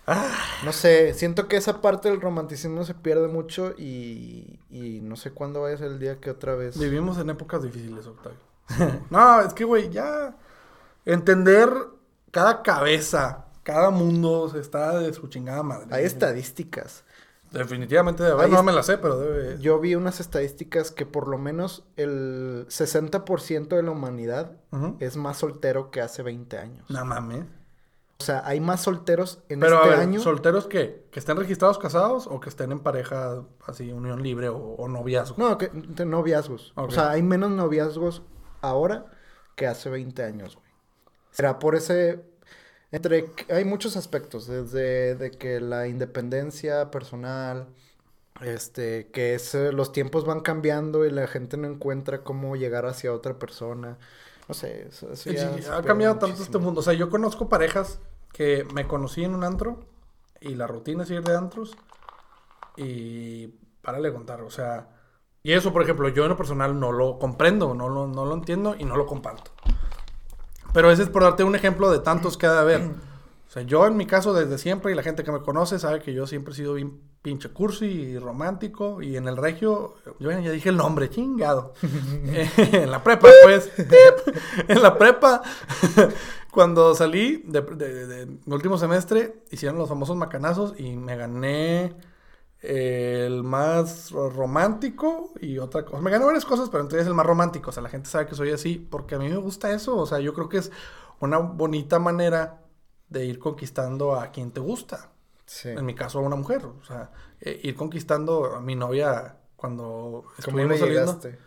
[0.06, 0.28] Ajá.
[0.64, 5.30] No sé, siento que esa parte del romanticismo se pierde mucho y, y no sé
[5.30, 6.76] cuándo vaya a ser el día que otra vez.
[6.78, 8.38] Vivimos en épocas difíciles, Octavio.
[9.10, 10.34] no, es que, güey, ya
[11.04, 11.70] entender
[12.32, 15.86] cada cabeza, cada mundo está de su chingada madre.
[15.90, 17.04] Hay estadísticas.
[17.50, 19.58] Definitivamente debe haber, Hay no me la sé, pero debe...
[19.60, 24.52] Yo vi unas estadísticas que por lo menos el 60% de la humanidad
[25.00, 26.88] es más soltero que hace 20 años.
[26.88, 27.44] No mames.
[28.20, 30.20] O sea, hay más solteros en Pero este a ver, año.
[30.20, 31.06] ¿solteros qué?
[31.10, 35.36] ¿Que estén registrados casados o que estén en pareja, así, unión libre o, o noviazgo?
[35.38, 36.72] No, que de noviazgos.
[36.76, 38.22] O sea, hay menos noviazgos
[38.60, 39.06] ahora
[39.56, 40.70] que hace 20 años, güey.
[41.30, 42.29] Será por ese...
[42.92, 43.30] Entre...
[43.50, 47.68] Hay muchos aspectos, desde de que la independencia personal,
[48.40, 52.86] este, que es, eh, los tiempos van cambiando y la gente no encuentra cómo llegar
[52.86, 53.98] hacia otra persona.
[54.48, 56.80] No sé, eso, eso ya sí, ha cambiado tanto este mundo.
[56.80, 58.00] O sea, yo conozco parejas
[58.32, 59.80] que me conocí en un antro
[60.40, 61.76] y la rutina es ir de antros
[62.76, 63.48] y
[63.82, 64.40] párale contar.
[64.42, 64.88] O sea,
[65.42, 68.34] y eso, por ejemplo, yo en lo personal no lo comprendo, no lo, no lo
[68.34, 69.52] entiendo y no lo comparto.
[70.72, 72.80] Pero ese es por darte un ejemplo de tantos que ha de haber.
[73.50, 76.00] O sea, yo en mi caso desde siempre y la gente que me conoce sabe
[76.00, 80.30] que yo siempre he sido bien pinche cursi y romántico y en el regio, yo
[80.30, 81.74] ya dije el nombre, chingado.
[81.82, 83.70] en la prepa, pues,
[84.68, 85.42] en la prepa,
[86.52, 91.92] cuando salí de, de, de, mi último semestre, hicieron los famosos macanazos y me gané
[92.62, 96.02] el más romántico y otra cosa.
[96.02, 97.70] Me gané varias cosas, pero ellas el más romántico.
[97.70, 99.96] O sea, la gente sabe que soy así porque a mí me gusta eso.
[99.96, 100.70] O sea, yo creo que es
[101.20, 102.62] una bonita manera
[103.08, 105.10] de ir conquistando a quien te gusta.
[105.64, 106.64] En mi caso, a una mujer.
[106.64, 111.38] O sea, eh, ir conquistando a mi novia cuando ¿Cómo le llegaste?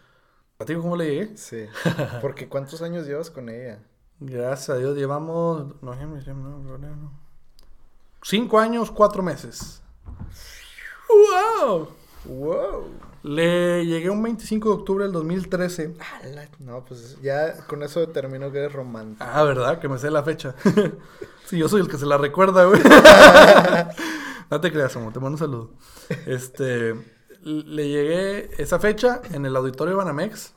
[0.59, 1.37] ¿A ti cómo le llegué?
[1.37, 1.65] Sí.
[2.21, 3.79] Porque ¿cuántos años llevas con ella?
[4.19, 5.81] Gracias a Dios, llevamos...
[8.21, 9.81] Cinco años, cuatro meses.
[11.13, 11.87] ¡Wow!
[12.25, 13.03] ¡Wow!
[13.23, 15.95] Le llegué un 25 de octubre del 2013.
[16.59, 19.23] No, pues ya con eso determino que eres romántico.
[19.25, 19.79] Ah, ¿verdad?
[19.79, 20.55] Que me sé la fecha.
[21.45, 22.81] sí, yo soy el que se la recuerda, güey.
[24.51, 25.71] no te creas, amor, te mando un saludo.
[26.25, 26.95] Este,
[27.43, 30.53] le llegué esa fecha en el auditorio Banamex.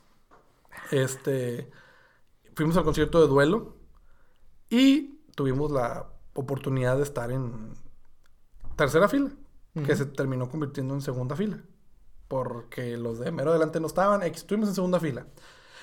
[0.90, 1.70] Este,
[2.54, 3.76] fuimos al concierto de duelo
[4.70, 7.74] y tuvimos la oportunidad de estar en
[8.74, 9.30] tercera fila
[9.84, 11.58] que se terminó convirtiendo en segunda fila.
[12.28, 15.26] Porque los de mero adelante no estaban, estuvimos en segunda fila.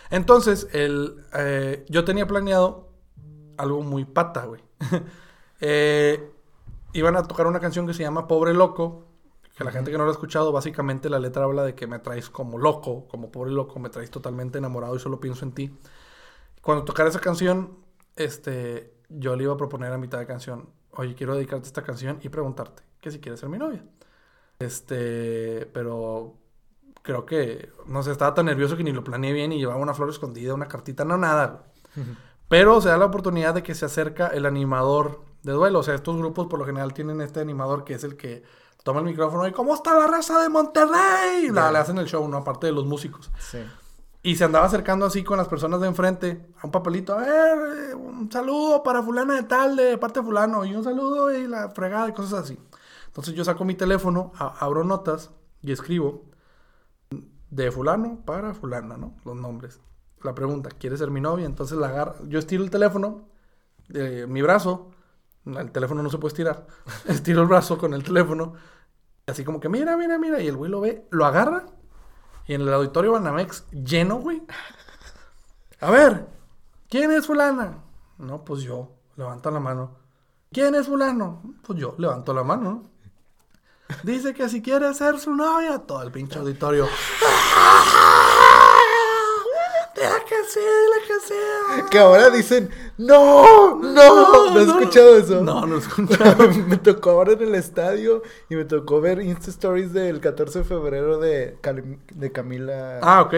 [0.10, 2.90] Entonces, el, eh, yo tenía planeado
[3.58, 4.62] algo muy pata, güey.
[5.66, 6.30] Eh,
[6.92, 9.06] iban a tocar una canción que se llama Pobre Loco.
[9.58, 12.00] Que la gente que no lo ha escuchado, básicamente la letra habla de que me
[12.00, 15.78] traes como loco, como pobre loco, me traes totalmente enamorado y solo pienso en ti.
[16.62, 17.78] Cuando tocara esa canción,
[18.16, 22.20] este, yo le iba a proponer a mitad de canción, oye, quiero dedicarte esta canción
[22.22, 23.84] y preguntarte, que si quieres ser mi novia.
[24.60, 26.38] Este, pero
[27.02, 29.94] creo que, no sé, estaba tan nervioso que ni lo planeé bien y llevaba una
[29.94, 31.66] flor escondida, una cartita, no nada.
[32.48, 35.80] Pero se da la oportunidad de que se acerca el animador de duelo.
[35.80, 38.44] O sea, estos grupos por lo general tienen este animador que es el que
[38.84, 41.50] toma el micrófono y ¿cómo está la raza de Monterrey?
[41.52, 42.38] Le hacen el show, ¿no?
[42.38, 43.32] Aparte de los músicos.
[43.40, 43.60] Sí.
[44.26, 47.14] Y se andaba acercando así con las personas de enfrente a un papelito.
[47.14, 47.58] A ver,
[47.90, 50.64] eh, un saludo para fulana de tal, de parte de fulano.
[50.64, 52.58] Y un saludo y la fregada y cosas así.
[53.14, 55.30] Entonces yo saco mi teléfono, abro notas
[55.62, 56.26] y escribo
[57.52, 59.14] de fulano para fulana, ¿no?
[59.24, 59.80] Los nombres.
[60.24, 61.46] La pregunta, ¿quieres ser mi novia?
[61.46, 63.30] Entonces la agarro, yo estiro el teléfono,
[63.88, 64.90] de mi brazo,
[65.46, 66.66] el teléfono no se puede estirar,
[67.08, 68.56] estiro el brazo con el teléfono,
[69.28, 71.68] así como que mira, mira, mira, y el güey lo ve, lo agarra,
[72.48, 74.42] y en el auditorio Banamex lleno, güey.
[75.82, 76.26] A ver,
[76.90, 77.84] ¿quién es fulana?
[78.18, 79.98] No, pues yo, levanto la mano.
[80.52, 81.44] ¿Quién es fulano?
[81.62, 82.93] Pues yo, levanto la mano, ¿no?
[84.02, 86.88] Dice que si quiere ser su novia, todo el pinche auditorio.
[89.96, 91.90] Deja que sí, dile que sí.
[91.92, 95.42] Que ahora dicen, no, no, no, he escuchado eso.
[95.42, 96.50] No, no he escuchado.
[96.68, 100.66] me tocó ahora en el estadio y me tocó ver Insta Stories del 14 de
[100.66, 101.58] febrero de,
[102.16, 103.00] de Camila.
[103.04, 103.36] Ah, ok.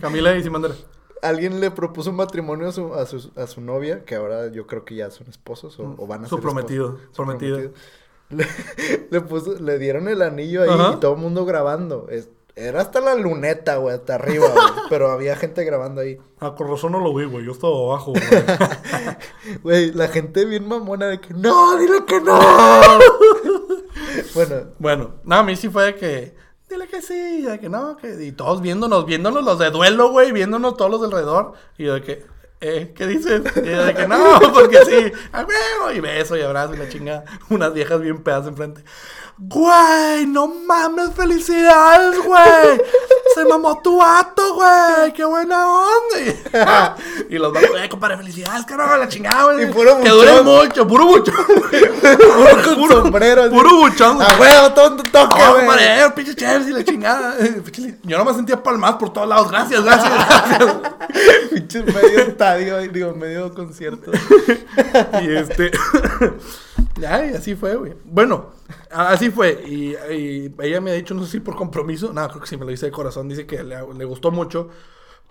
[0.00, 0.74] Camila y Simandera.
[1.22, 4.66] Alguien le propuso un matrimonio a su, a su, a su novia, que ahora yo
[4.66, 7.72] creo que ya son esposos o, van a su ser prometido, esposos, su prometido.
[8.30, 8.46] Le,
[9.10, 12.08] le, puso, le dieron el anillo ahí y todo el mundo grabando.
[12.54, 14.64] era hasta la luneta, güey, hasta arriba, güey.
[14.88, 16.18] pero había gente grabando ahí.
[16.38, 17.44] Ah, con razón no lo vi, güey.
[17.44, 18.24] Yo estaba abajo, güey.
[19.62, 22.38] Güey, la gente bien mamona de que no, dile que no.
[24.34, 24.56] bueno.
[24.78, 26.34] Bueno, no, a mí sí fue de que.
[26.68, 28.24] Dile que sí, de que no, que.
[28.24, 31.54] Y todos viéndonos, viéndonos los de duelo, güey, viéndonos todos los de alrededor.
[31.78, 32.24] Y de que
[32.60, 33.42] eh, ¿qué dices?
[33.56, 37.24] Y de que no, porque sí, a huevo, y beso y abrazo y la chinga,
[37.48, 38.84] unas viejas bien pedas enfrente.
[39.38, 42.80] Güey, no mames, felicidades, güey.
[43.42, 45.12] Se mamó tu vato, güey.
[45.14, 46.96] Qué buena onda.
[47.28, 49.64] Y, los vatos, eh, compadre, felicidades, carajo, la chingada, güey.
[49.64, 51.34] Y puro Que dure mucho, puro buchón.
[51.46, 53.50] puro puro, sombrero.
[53.50, 54.20] Puro buchón.
[54.20, 55.56] A huevo, tonto, toque, güey.
[55.58, 57.36] compadre, eh, pinche Chelsea, la chingada.
[58.02, 59.50] Yo no me sentía palmas por todos lados.
[59.50, 60.76] Gracias, gracias, gracias.
[61.52, 64.10] Pinche medio estadio, digo, medio concierto.
[65.22, 65.70] y este.
[67.06, 67.94] Ay, así fue, güey.
[68.04, 68.50] Bueno,
[68.90, 69.62] así fue.
[69.66, 69.94] Y,
[70.60, 72.70] ella me ha dicho, no sé si por compromiso, no, creo que sí me lo
[72.70, 74.68] dice de corazón, dice que le, gustó mucho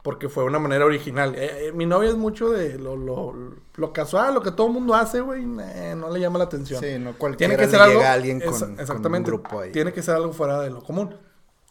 [0.01, 1.35] porque fue una manera original.
[1.35, 3.35] Eh, eh, mi novia es mucho de lo, lo,
[3.75, 6.81] lo casual, lo que todo el mundo hace, güey, no le llama la atención.
[6.81, 9.71] Sí, no cualquiera tiene que ser algo, alguien con, exactamente, un grupo ahí.
[9.71, 11.15] Tiene que ser algo fuera de lo común.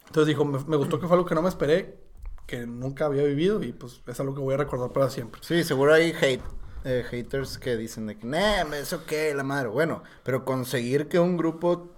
[0.07, 1.99] Entonces dijo, me, me, gustó que fue algo que no me esperé,
[2.47, 5.41] que nunca había vivido y pues es algo que voy a recordar para siempre.
[5.43, 6.43] Sí, seguro hay hate
[6.89, 9.69] eh, haters que dicen de que, nah, eso qué, la madre.
[9.69, 11.89] Bueno, pero conseguir que un grupo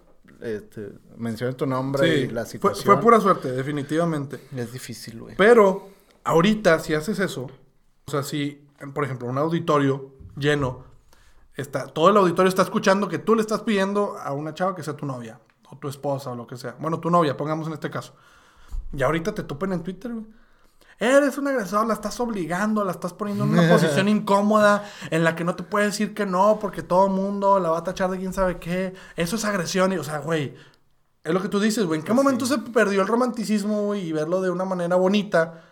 [0.40, 2.84] este, mencione tu nombre y la situación.
[2.84, 4.40] Fue, pura suerte, definitivamente.
[4.56, 5.36] Es difícil, güey.
[5.36, 5.88] Pero,
[6.24, 7.50] ahorita, si haces eso,
[8.06, 10.84] o sea, si por ejemplo, un auditorio lleno,
[11.54, 14.82] está, todo el auditorio está escuchando que tú le estás pidiendo a una chava que
[14.82, 15.38] sea tu novia,
[15.68, 16.76] o tu esposa, o lo que sea.
[16.78, 18.14] Bueno, tu novia, pongamos en este caso.
[18.92, 20.26] Y ahorita te topen en Twitter, güey.
[21.00, 25.34] Eres un agresor, la estás obligando, la estás poniendo en una posición incómoda en la
[25.34, 28.10] que no te puede decir que no porque todo el mundo la va a tachar
[28.10, 28.92] de quién sabe qué.
[29.16, 30.54] Eso es agresión y, o sea, güey,
[31.24, 32.00] es lo que tú dices, güey.
[32.00, 35.64] ¿En qué Pues momento se perdió el romanticismo, güey, y verlo de una manera bonita?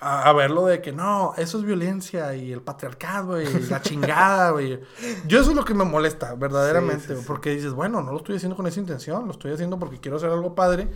[0.00, 4.50] A, a verlo de que no, eso es violencia y el patriarcado y la chingada,
[4.50, 4.80] güey.
[5.26, 7.24] Yo eso es lo que me molesta, verdaderamente, Sí, sí.
[7.26, 10.16] porque dices, bueno, no lo estoy haciendo con esa intención, lo estoy haciendo porque quiero
[10.16, 10.90] hacer algo padre.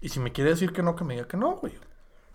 [0.00, 1.74] Y si me quiere decir que no, que me diga que no, güey.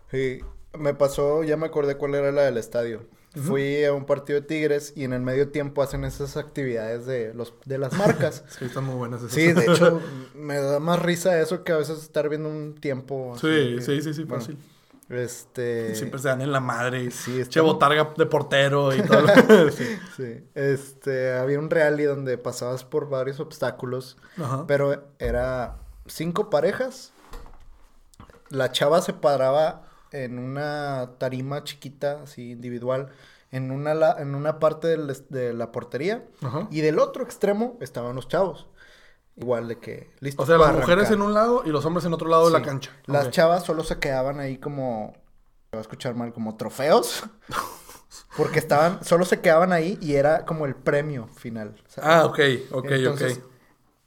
[0.10, 0.40] Sí,
[0.78, 3.02] me pasó, ya me acordé cuál era la del estadio.
[3.44, 7.32] Fui a un partido de Tigres y en el medio tiempo hacen esas actividades de
[7.36, 8.44] los de las marcas.
[8.58, 9.34] Sí, están muy buenas esas.
[9.34, 10.02] Sí, de hecho,
[10.34, 13.34] me da más risa eso que a veces estar viendo un tiempo.
[13.36, 14.58] así Sí, que- sí, sí, sí, bueno, fácil.
[15.10, 15.94] Este.
[15.96, 17.04] Siempre se dan en la madre.
[17.04, 19.22] y Sí, está Che botarga de portero y todo.
[19.22, 19.86] lo- sí.
[20.18, 20.44] Sí.
[20.56, 24.66] Este, había un rally donde pasabas por varios obstáculos, Ajá.
[24.68, 27.12] pero era cinco parejas.
[28.50, 33.10] La chava se paraba en una tarima chiquita, así individual,
[33.52, 36.24] en una, la- en una parte del de la portería.
[36.42, 36.68] Ajá.
[36.72, 38.68] Y del otro extremo estaban los chavos.
[39.36, 40.44] Igual de que, listo.
[40.44, 42.62] O sea, las mujeres en un lado y los hombres en otro lado de la
[42.62, 42.92] cancha.
[43.06, 45.14] Las chavas solo se quedaban ahí como,
[45.72, 47.24] me va a escuchar mal, como trofeos.
[48.38, 51.76] Porque estaban, solo se quedaban ahí y era como el premio final.
[51.88, 52.10] ¿sabes?
[52.10, 52.40] Ah, ok,
[52.72, 53.44] ok, Entonces, ok.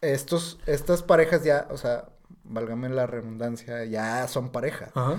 [0.01, 2.07] Estos, estas parejas ya, o sea,
[2.45, 4.91] válgame la redundancia, ya son pareja.
[4.95, 5.19] Ajá,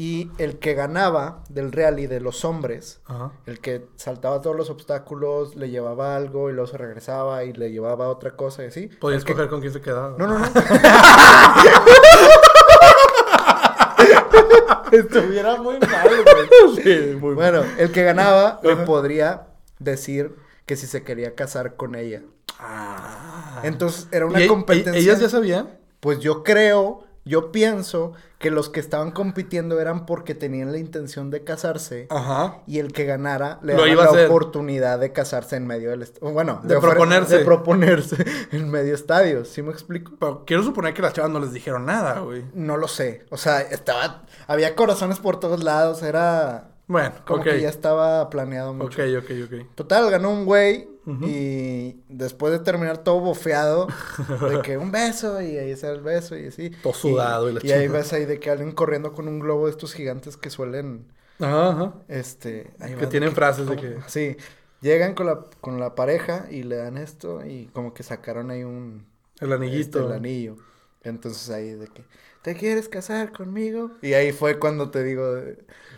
[0.00, 3.32] Y el que ganaba del rally de los hombres, ajá.
[3.46, 7.72] el que saltaba todos los obstáculos, le llevaba algo y luego se regresaba y le
[7.72, 8.86] llevaba otra cosa y así.
[8.86, 10.14] Podías que- escoger con quién se quedaba.
[10.16, 10.46] No, no, no.
[14.92, 16.82] Estuviera muy mal, güey.
[16.82, 20.34] Sí, muy Bueno, el que ganaba le podría decir
[20.66, 22.22] que si se quería casar con ella.
[22.58, 23.60] Ah.
[23.64, 24.94] Entonces era una ¿Y e- competencia.
[25.00, 25.78] ¿Ellas ya sabían?
[26.00, 31.30] Pues yo creo, yo pienso que los que estaban compitiendo eran porque tenían la intención
[31.30, 32.06] de casarse.
[32.10, 32.62] Ajá.
[32.66, 36.32] Y el que ganara le daba la oportunidad de casarse en medio del estadio.
[36.32, 37.38] Bueno, De proponerse.
[37.38, 39.44] De proponerse en medio estadio.
[39.44, 40.12] ¿Sí me explico?
[40.18, 42.44] Pero quiero suponer que las chavas no les dijeron nada, güey.
[42.54, 43.26] No lo sé.
[43.30, 44.24] O sea, estaba.
[44.46, 46.02] Había corazones por todos lados.
[46.02, 46.70] Era.
[46.86, 49.02] Bueno, Como que ya estaba planeado mucho.
[49.02, 49.74] Ok, ok, ok.
[49.74, 50.88] Total, ganó un güey.
[51.22, 53.86] Y después de terminar todo bofeado,
[54.50, 56.70] de que un beso y ahí está el beso y así.
[56.82, 59.66] Todo sudado y la Y ahí ves ahí de que alguien corriendo con un globo
[59.66, 61.06] de estos gigantes que suelen,
[61.40, 61.94] Ajá, ajá.
[62.08, 62.72] este...
[62.80, 64.36] ahí Que tienen de frases de que- Sí,
[64.80, 68.64] llegan con la, con la pareja y le dan esto y como que sacaron ahí
[68.64, 69.06] un...
[69.40, 69.98] El anillito.
[70.00, 70.56] este, el anillo.
[71.04, 72.02] Entonces ahí de que,
[72.42, 73.92] ¿te quieres casar conmigo?
[74.02, 75.36] Y ahí fue cuando te digo,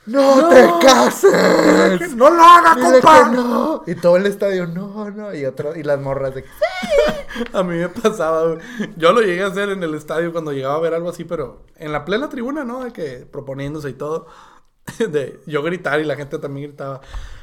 [0.07, 2.16] ¡No, te cases!
[2.16, 3.28] ¡No lo haga, Dile que compa!
[3.28, 3.82] no.
[3.86, 5.34] Y todo el estadio, no, no.
[5.34, 6.49] Y otro, y las morras de que,
[7.53, 8.59] A mí me pasaba, güey.
[8.97, 11.62] Yo lo llegué a hacer en el estadio cuando llegaba a ver algo así, pero
[11.76, 12.84] en la plena tribuna, ¿no?
[12.84, 14.26] De que proponiéndose y todo.
[14.99, 17.01] De yo gritar y la gente también gritaba: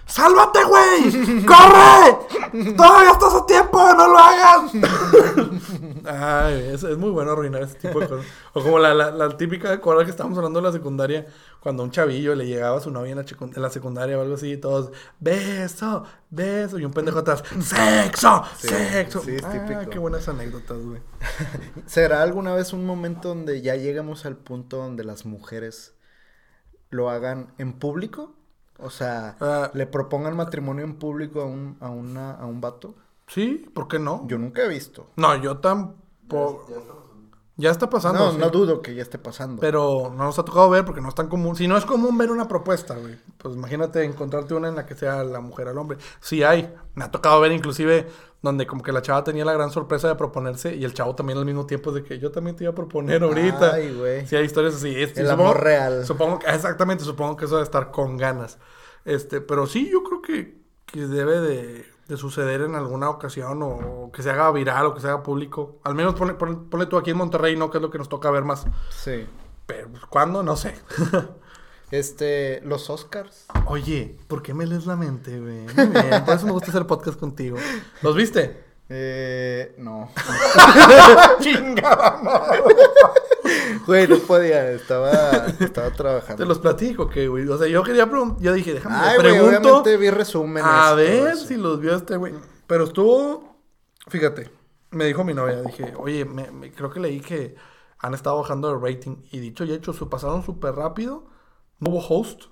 [0.08, 1.45] ¡Sálvate, güey!
[1.45, 2.74] ¡Corre!
[2.76, 3.78] ¡Todavía estás a tiempo!
[3.93, 4.72] ¡No lo hagas!
[6.05, 8.26] Ay, es, es muy bueno arruinar ese tipo de cosas.
[8.53, 11.28] O como la, la, la típica cosa que estábamos hablando de la secundaria,
[11.60, 13.26] cuando a un chavillo le llegaba a su novia en la,
[13.66, 18.70] en secundaria o algo así, y todos, beso, beso, y un pendejo atrás, sexo, Sí,
[18.70, 19.22] sexo.
[19.22, 19.89] sí, es Ah, típico.
[19.89, 21.01] qué buenas anécdotas, güey.
[21.86, 25.93] ¿Será alguna vez un momento donde ya llegamos al punto donde las mujeres
[26.89, 28.37] lo hagan en público?
[28.80, 29.71] O sea, Ah.
[29.73, 32.95] le propongan matrimonio en público a un, a una, a un vato.
[33.28, 34.23] Sí, ¿por qué no?
[34.28, 35.07] Yo nunca he visto.
[35.15, 36.65] No, yo tampoco.
[37.59, 38.19] Ya está pasando.
[38.19, 38.38] No, sí.
[38.38, 39.59] no dudo que ya esté pasando.
[39.59, 41.55] Pero no nos ha tocado ver porque no es tan común.
[41.55, 43.17] Si no es común ver una propuesta, güey.
[43.39, 45.97] Pues imagínate encontrarte una en la que sea la mujer al hombre.
[46.19, 46.71] Sí hay.
[46.93, 48.07] Me ha tocado ver inclusive
[48.42, 51.40] donde como que la chava tenía la gran sorpresa de proponerse y el chavo también
[51.40, 53.74] al mismo tiempo de que yo también te iba a proponer ahorita.
[53.74, 54.28] Ay, güey.
[54.28, 54.90] Sí hay historias así.
[54.96, 56.06] Este, El supongo- amor real.
[56.06, 58.60] Supongo que, exactamente, supongo que eso debe estar con ganas.
[59.06, 63.68] Este, pero sí, yo creo que, que debe de, de suceder en alguna ocasión o,
[63.70, 65.80] o que se haga viral o que se haga público.
[65.84, 67.72] Al menos ponle, ponle- ponle tú aquí en Monterrey, ¿no?
[67.72, 68.66] Que es lo que nos toca ver más.
[68.92, 69.26] Sí.
[69.66, 70.44] Pero, pues, ¿cuándo?
[70.44, 70.76] No sé.
[71.92, 73.46] Este, los Oscars.
[73.66, 75.62] Oye, ¿por qué me lees la mente, güey?
[75.76, 77.58] Muy bien, por eso me gusta hacer podcast contigo.
[78.02, 78.66] ¿Los viste?
[78.90, 80.10] Eh, no.
[81.40, 82.62] Chingada madre.
[83.86, 86.44] Güey, no podía, estaba, estaba trabajando.
[86.44, 87.48] Te los platico, ¿qué, güey?
[87.48, 89.58] O sea, yo quería preguntar, yo dije, déjame, Ay, güey, pregunto.
[89.80, 90.64] obviamente vi resúmenes.
[90.70, 91.46] A ver eso.
[91.46, 92.34] si los vio este güey.
[92.66, 93.62] Pero estuvo,
[94.08, 94.50] fíjate,
[94.92, 97.56] me dijo mi novia, dije, oye, me, me- creo que leí que
[98.00, 99.18] han estado bajando el rating.
[99.32, 101.26] Y dicho y hecho, su pasaron súper rápido.
[101.80, 102.43] No hubo host.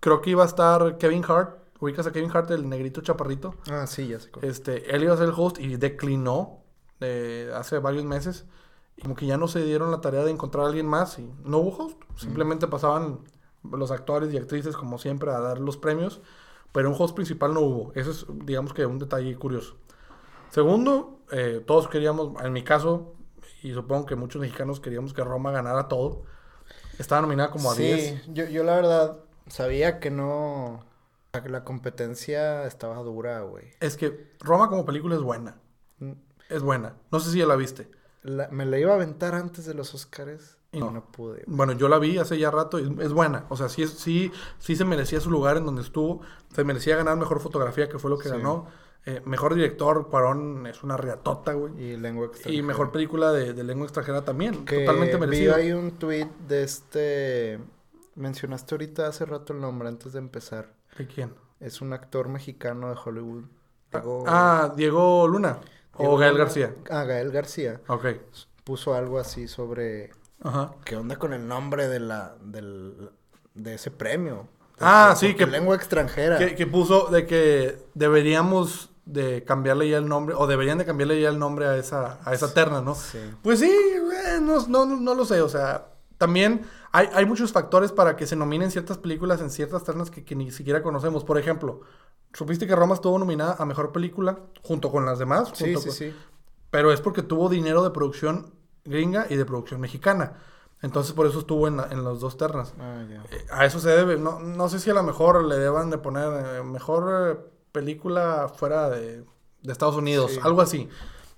[0.00, 3.54] Creo que iba a estar Kevin Hart, ubicas a Kevin Hart, el negrito chaparrito.
[3.70, 4.30] Ah, sí, ya sé.
[4.30, 4.46] cómo.
[4.46, 6.62] Este, él iba a ser el host y declinó
[7.00, 8.46] eh, hace varios meses.
[8.96, 11.32] Y como que ya no se dieron la tarea de encontrar a alguien más y
[11.42, 12.00] no hubo host.
[12.16, 13.20] Simplemente pasaban
[13.62, 16.20] los actores y actrices como siempre a dar los premios,
[16.70, 17.92] pero un host principal no hubo.
[17.94, 19.76] Eso es, digamos que un detalle curioso.
[20.50, 23.14] Segundo, eh, todos queríamos, en mi caso,
[23.62, 26.22] y supongo que muchos mexicanos queríamos que Roma ganara todo.
[26.98, 28.00] Estaba nominada como a 10.
[28.24, 29.18] Sí, yo, yo la verdad
[29.48, 30.84] sabía que no...
[31.46, 33.66] la competencia estaba dura, güey.
[33.80, 35.56] Es que Roma como película es buena.
[35.98, 36.12] Mm,
[36.48, 36.94] Es buena.
[37.10, 37.88] No sé si ya la viste.
[38.22, 41.04] la- me la iba a aventar antes de los Oscars y no, no.
[41.12, 41.44] pude.
[41.46, 43.46] Bueno, yo la vi hace ya rato y es buena.
[43.48, 46.20] O sea, sí, sí, sí se merecía su lugar en donde estuvo.
[46.54, 48.34] Se merecía ganar mejor fotografía, que fue lo que Sí.
[48.36, 48.66] ganó.
[49.06, 51.72] Eh, mejor director, Cuarón es una riatota, güey.
[51.78, 52.66] Y lengua Y extranjera.
[52.66, 54.64] mejor película de, de lengua extranjera también.
[54.64, 55.54] Que Totalmente vi merecido.
[55.56, 57.58] ahí un tweet de este...
[58.14, 60.72] Mencionaste ahorita hace rato el nombre antes de empezar.
[60.96, 61.34] ¿De quién?
[61.60, 63.44] Es un actor mexicano de Hollywood.
[63.92, 65.58] Diego- Ah, Diego Luna.
[65.98, 66.44] Diego o Gael Luna.
[66.44, 66.74] García.
[66.90, 67.80] Ah, Gael García.
[67.88, 68.06] Ok.
[68.64, 70.12] Puso algo así sobre...
[70.42, 70.72] Ajá.
[70.84, 72.36] ¿Qué onda con el nombre de la...
[72.40, 73.10] Del,
[73.54, 74.48] de ese premio?
[74.80, 76.38] Ah, sí, que- lengua extranjera.
[76.38, 81.20] Que, que puso de que deberíamos de cambiarle ya el nombre, o deberían de cambiarle
[81.20, 82.94] ya el nombre a esa, a esa terna, ¿no?
[82.94, 83.18] Sí.
[83.42, 85.88] Pues sí, eh, no, no, no lo sé, o sea,
[86.18, 90.24] también hay, hay muchos factores para que se nominen ciertas películas en ciertas ternas que,
[90.24, 91.24] que ni siquiera conocemos.
[91.24, 91.80] Por ejemplo,
[92.32, 95.50] ¿supiste que Roma estuvo nominada a Mejor Película junto con las demás?
[95.54, 96.16] Sí, Junto sí, con- sí.
[96.70, 100.38] Pero es porque tuvo dinero de producción gringa y de producción mexicana.
[100.82, 102.74] Entonces por eso estuvo en, la- en las dos ternas.
[102.80, 103.02] Ah.
[103.30, 104.16] Eh, A eso se debe.
[104.18, 108.88] No, no sé si a lo mejor le deban de poner eh, mejor película fuera
[108.88, 109.24] de,
[109.62, 110.40] de Estados Unidos, Sí.
[110.42, 110.88] algo así.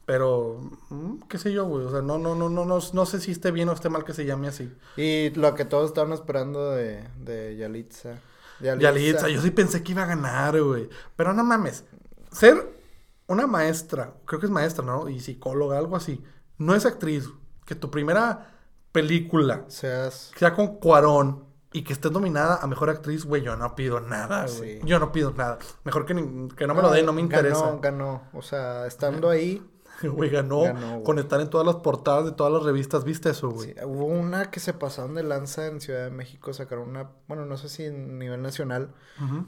[0.05, 0.61] Pero,
[0.91, 1.87] mm, qué sé yo, güey.
[1.87, 4.05] O sea, no, no, no, no, no, no sé si esté bien o esté mal
[4.05, 4.71] que se llame así.
[4.97, 8.21] Y lo que todos estaban esperando de, de Yalitza.
[8.61, 10.89] Yalitza, yo sí pensé que iba a ganar, güey.
[11.17, 11.85] Pero no mames.
[12.31, 12.79] Ser
[13.27, 15.09] una maestra, creo que es maestra, ¿no?
[15.09, 16.23] Y psicóloga, algo así.
[16.59, 17.29] No es actriz.
[17.65, 18.53] Que tu primera
[18.93, 20.31] película Seas...
[20.37, 21.46] sea con Cuarón
[21.79, 24.81] y que esté nominada a mejor actriz, güey, yo no pido nada, güey.
[24.81, 24.87] Sí.
[24.87, 25.59] Yo no pido nada.
[25.85, 27.67] Mejor que, ni- que no me lo den, no me interesa.
[27.67, 28.23] Ganó, ganó.
[28.33, 29.63] O sea, estando ahí...
[30.03, 33.03] Güey, ganó, Ganó, con estar en todas las portadas de todas las revistas.
[33.05, 33.71] ¿Viste eso, güey?
[33.71, 36.53] sí, hubo una que se pasaron de lanza en Ciudad de México.
[36.53, 37.13] Sacaron una...
[37.29, 38.93] Bueno, no sé si en nivel nacional.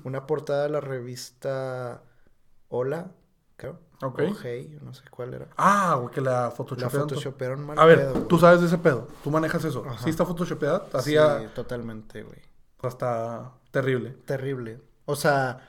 [0.04, 2.02] Una portada de la revista...
[2.68, 3.10] Hola,
[3.58, 3.78] creo.
[4.00, 4.20] Ok.
[4.30, 5.48] O Hey, no sé cuál era.
[5.56, 7.08] Ah, güey, que la La photoshopearon.
[7.08, 9.08] to- photoshopearon mal A ver, pedo, tú sabes de ese pedo.
[9.24, 9.84] Tú manejas eso.
[9.86, 10.02] Ajá.
[10.02, 10.86] ¿Sí está photoshopeada?
[10.94, 11.16] Así Sí,
[11.54, 12.38] totalmente, güey.
[12.82, 14.10] hasta terrible.
[14.24, 14.80] Terrible.
[15.04, 15.66] O sea,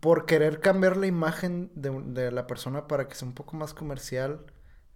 [0.00, 4.40] por querer cambiar la imagen de, la persona para que sea un poco más comercial,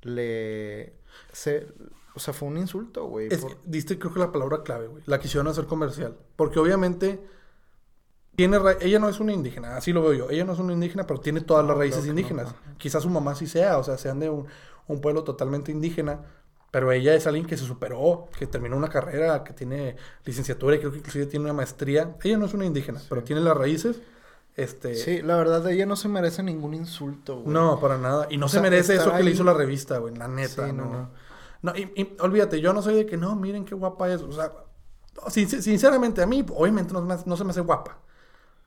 [0.03, 0.95] le...
[1.33, 1.67] Se,
[2.15, 3.29] o sea, fue un insulto, güey.
[3.29, 5.03] Por- diste creo que la palabra clave, güey.
[5.07, 6.17] La quisieron hacer comercial.
[6.37, 7.21] Porque obviamente
[8.37, 10.31] tiene ra- ella no es una indígena, así lo veo yo.
[10.31, 12.49] Ella no es una indígena, pero tiene todas No, las raíces no, indígenas.
[12.49, 12.57] ajá.
[12.79, 14.47] Quizás su mamá sí sea, o sea, sean de un,
[14.87, 16.21] un pueblo totalmente indígena.
[16.73, 20.79] Pero ella es alguien que se superó, que terminó una carrera, que tiene licenciatura y
[20.81, 22.17] creo que inclusive tiene una maestría.
[22.23, 24.01] Ella no es una indígena, pero tiene las raíces.
[24.57, 27.49] Este, Sí, la verdad, ella no se merece ningún insulto, güey.
[27.55, 28.27] no, para nada.
[28.31, 30.15] Y no O se sea, merece eso que le hizo la revista, güey.
[30.17, 30.85] La neta, Sí, no.
[30.85, 31.11] no, No,
[31.63, 31.77] no.
[31.77, 34.21] y, y olvídate, yo no soy de que no, miren qué guapa es.
[34.23, 34.53] O sea,
[35.29, 37.99] sin- sinceramente, a mí, obviamente, no, no se me hace guapa.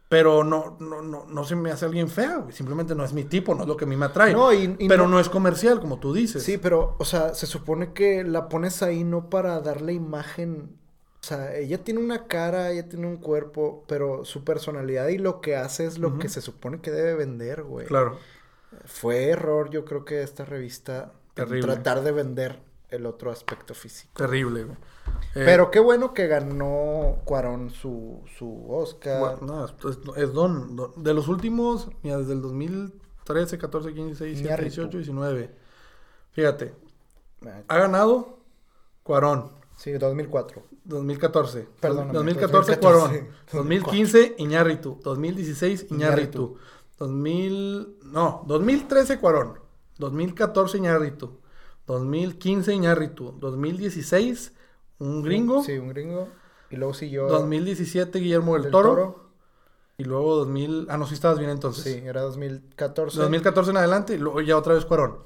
[0.10, 2.52] Pero no, no, no, no se me hace alguien fea, güey.
[2.52, 4.34] Simplemente no es mi tipo, no es lo que a mí me atrae.
[4.34, 5.20] No, y- y pero no- no...
[5.20, 6.42] es comercial, como tú dices.
[6.42, 10.76] Sí, pero, o sea, se supone que la pones ahí no para darle imagen.
[11.22, 15.42] O sea, ella tiene una cara, ella tiene un cuerpo, pero su personalidad y lo
[15.42, 17.86] que hace es lo que se supone que debe vender, güey.
[17.86, 18.18] Claro.
[18.86, 21.62] Fue error, yo creo que esta revista Terrible.
[21.74, 24.14] tratar de vender el otro aspecto físico.
[24.16, 24.78] Terrible, güey.
[25.36, 29.20] Eh, Pero qué bueno que ganó Cuarón su, su Oscar.
[29.40, 34.38] bueno, no, es, don, don- De los últimos, mira, desde el 2013, 14, 15, 16,
[34.38, 34.76] 17, Iñárritu.
[34.76, 35.56] 18, 19.
[36.32, 36.74] Fíjate,
[37.46, 38.40] Ah, ha ganado
[39.04, 39.52] Cuarón.
[39.78, 40.62] Sí, 2004.
[40.84, 41.68] 2014.
[41.80, 43.30] Perdóname, 2014, 2014, Cuarón.
[43.54, 45.00] 2015, Iñárritu.
[45.04, 46.58] 2016, Iñárritu.
[46.98, 47.98] 2000...
[48.04, 49.60] No, 2013, Cuarón.
[50.00, 51.40] 2014, Iñárritu.
[51.88, 53.34] 2015, Iñárritu.
[53.40, 54.54] 2016,
[55.00, 55.64] un gringo.
[55.64, 56.28] Sí, un gringo.
[56.70, 59.30] Y luego siguió 2017, Guillermo del, del Toro.
[59.98, 60.88] Y luego 2000...
[60.90, 61.84] Ah, no, sí estabas bien entonces.
[61.84, 63.20] Sí, era 2014.
[63.20, 65.18] 2014 en adelante y luego ya otra vez Cuarón.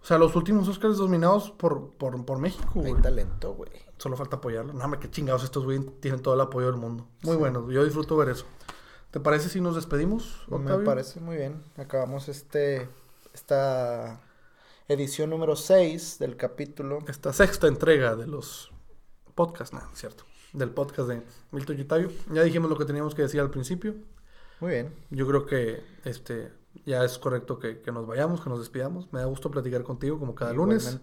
[0.00, 3.02] O sea, los últimos Oscars dominados por, por, por México, Hay güey.
[3.02, 3.70] talento, güey.
[3.98, 4.72] Solo falta apoyarlo.
[4.72, 7.06] No, hombre, qué chingados estos güey tienen todo el apoyo del mundo.
[7.22, 7.38] Muy Sí.
[7.38, 8.44] bueno, yo disfruto ver eso.
[9.10, 10.84] ¿Te parece si nos despedimos, Me Octavio?
[10.84, 11.62] parece muy bien.
[11.76, 12.88] Acabamos este
[13.32, 14.20] esta
[14.88, 16.98] edición número 6 del capítulo.
[17.08, 18.72] Esta sexta entrega de los
[19.34, 20.24] podcasts, no, es cierto.
[20.52, 22.10] Del podcast de Milton y Octavio.
[22.32, 23.94] Ya dijimos lo que teníamos que decir al principio.
[24.60, 24.94] Muy bien.
[25.10, 26.52] Yo creo que este
[26.84, 29.12] ya es correcto que, que nos vayamos, que nos despidamos.
[29.12, 30.98] Me da gusto platicar contigo como cada lunes.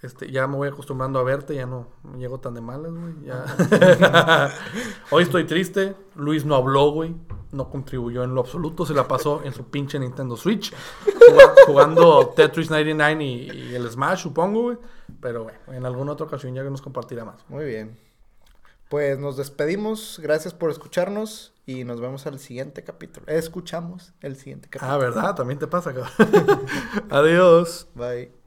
[0.00, 3.14] Este, ya me voy acostumbrando a verte, ya no llego tan de malas, güey.
[3.24, 4.54] Ya.
[5.10, 5.96] Hoy estoy triste.
[6.14, 7.16] Luis no habló, güey.
[7.50, 8.86] No contribuyó en lo absoluto.
[8.86, 10.72] Se la pasó en su pinche Nintendo Switch.
[11.04, 14.78] juga- Jugando Tetris 99 y, y el Smash, supongo, güey.
[15.20, 17.44] Pero, güey, en alguna otra ocasión ya que nos compartirá más.
[17.48, 17.98] Muy bien.
[18.88, 20.20] Pues nos despedimos.
[20.22, 23.26] Gracias por escucharnos y nos vemos al siguiente capítulo.
[23.26, 24.92] Escuchamos el siguiente capítulo.
[24.92, 25.34] Ah, ¿verdad?
[25.34, 26.12] También te pasa, cabrón.
[27.10, 27.88] Adiós.
[27.94, 28.37] Bye.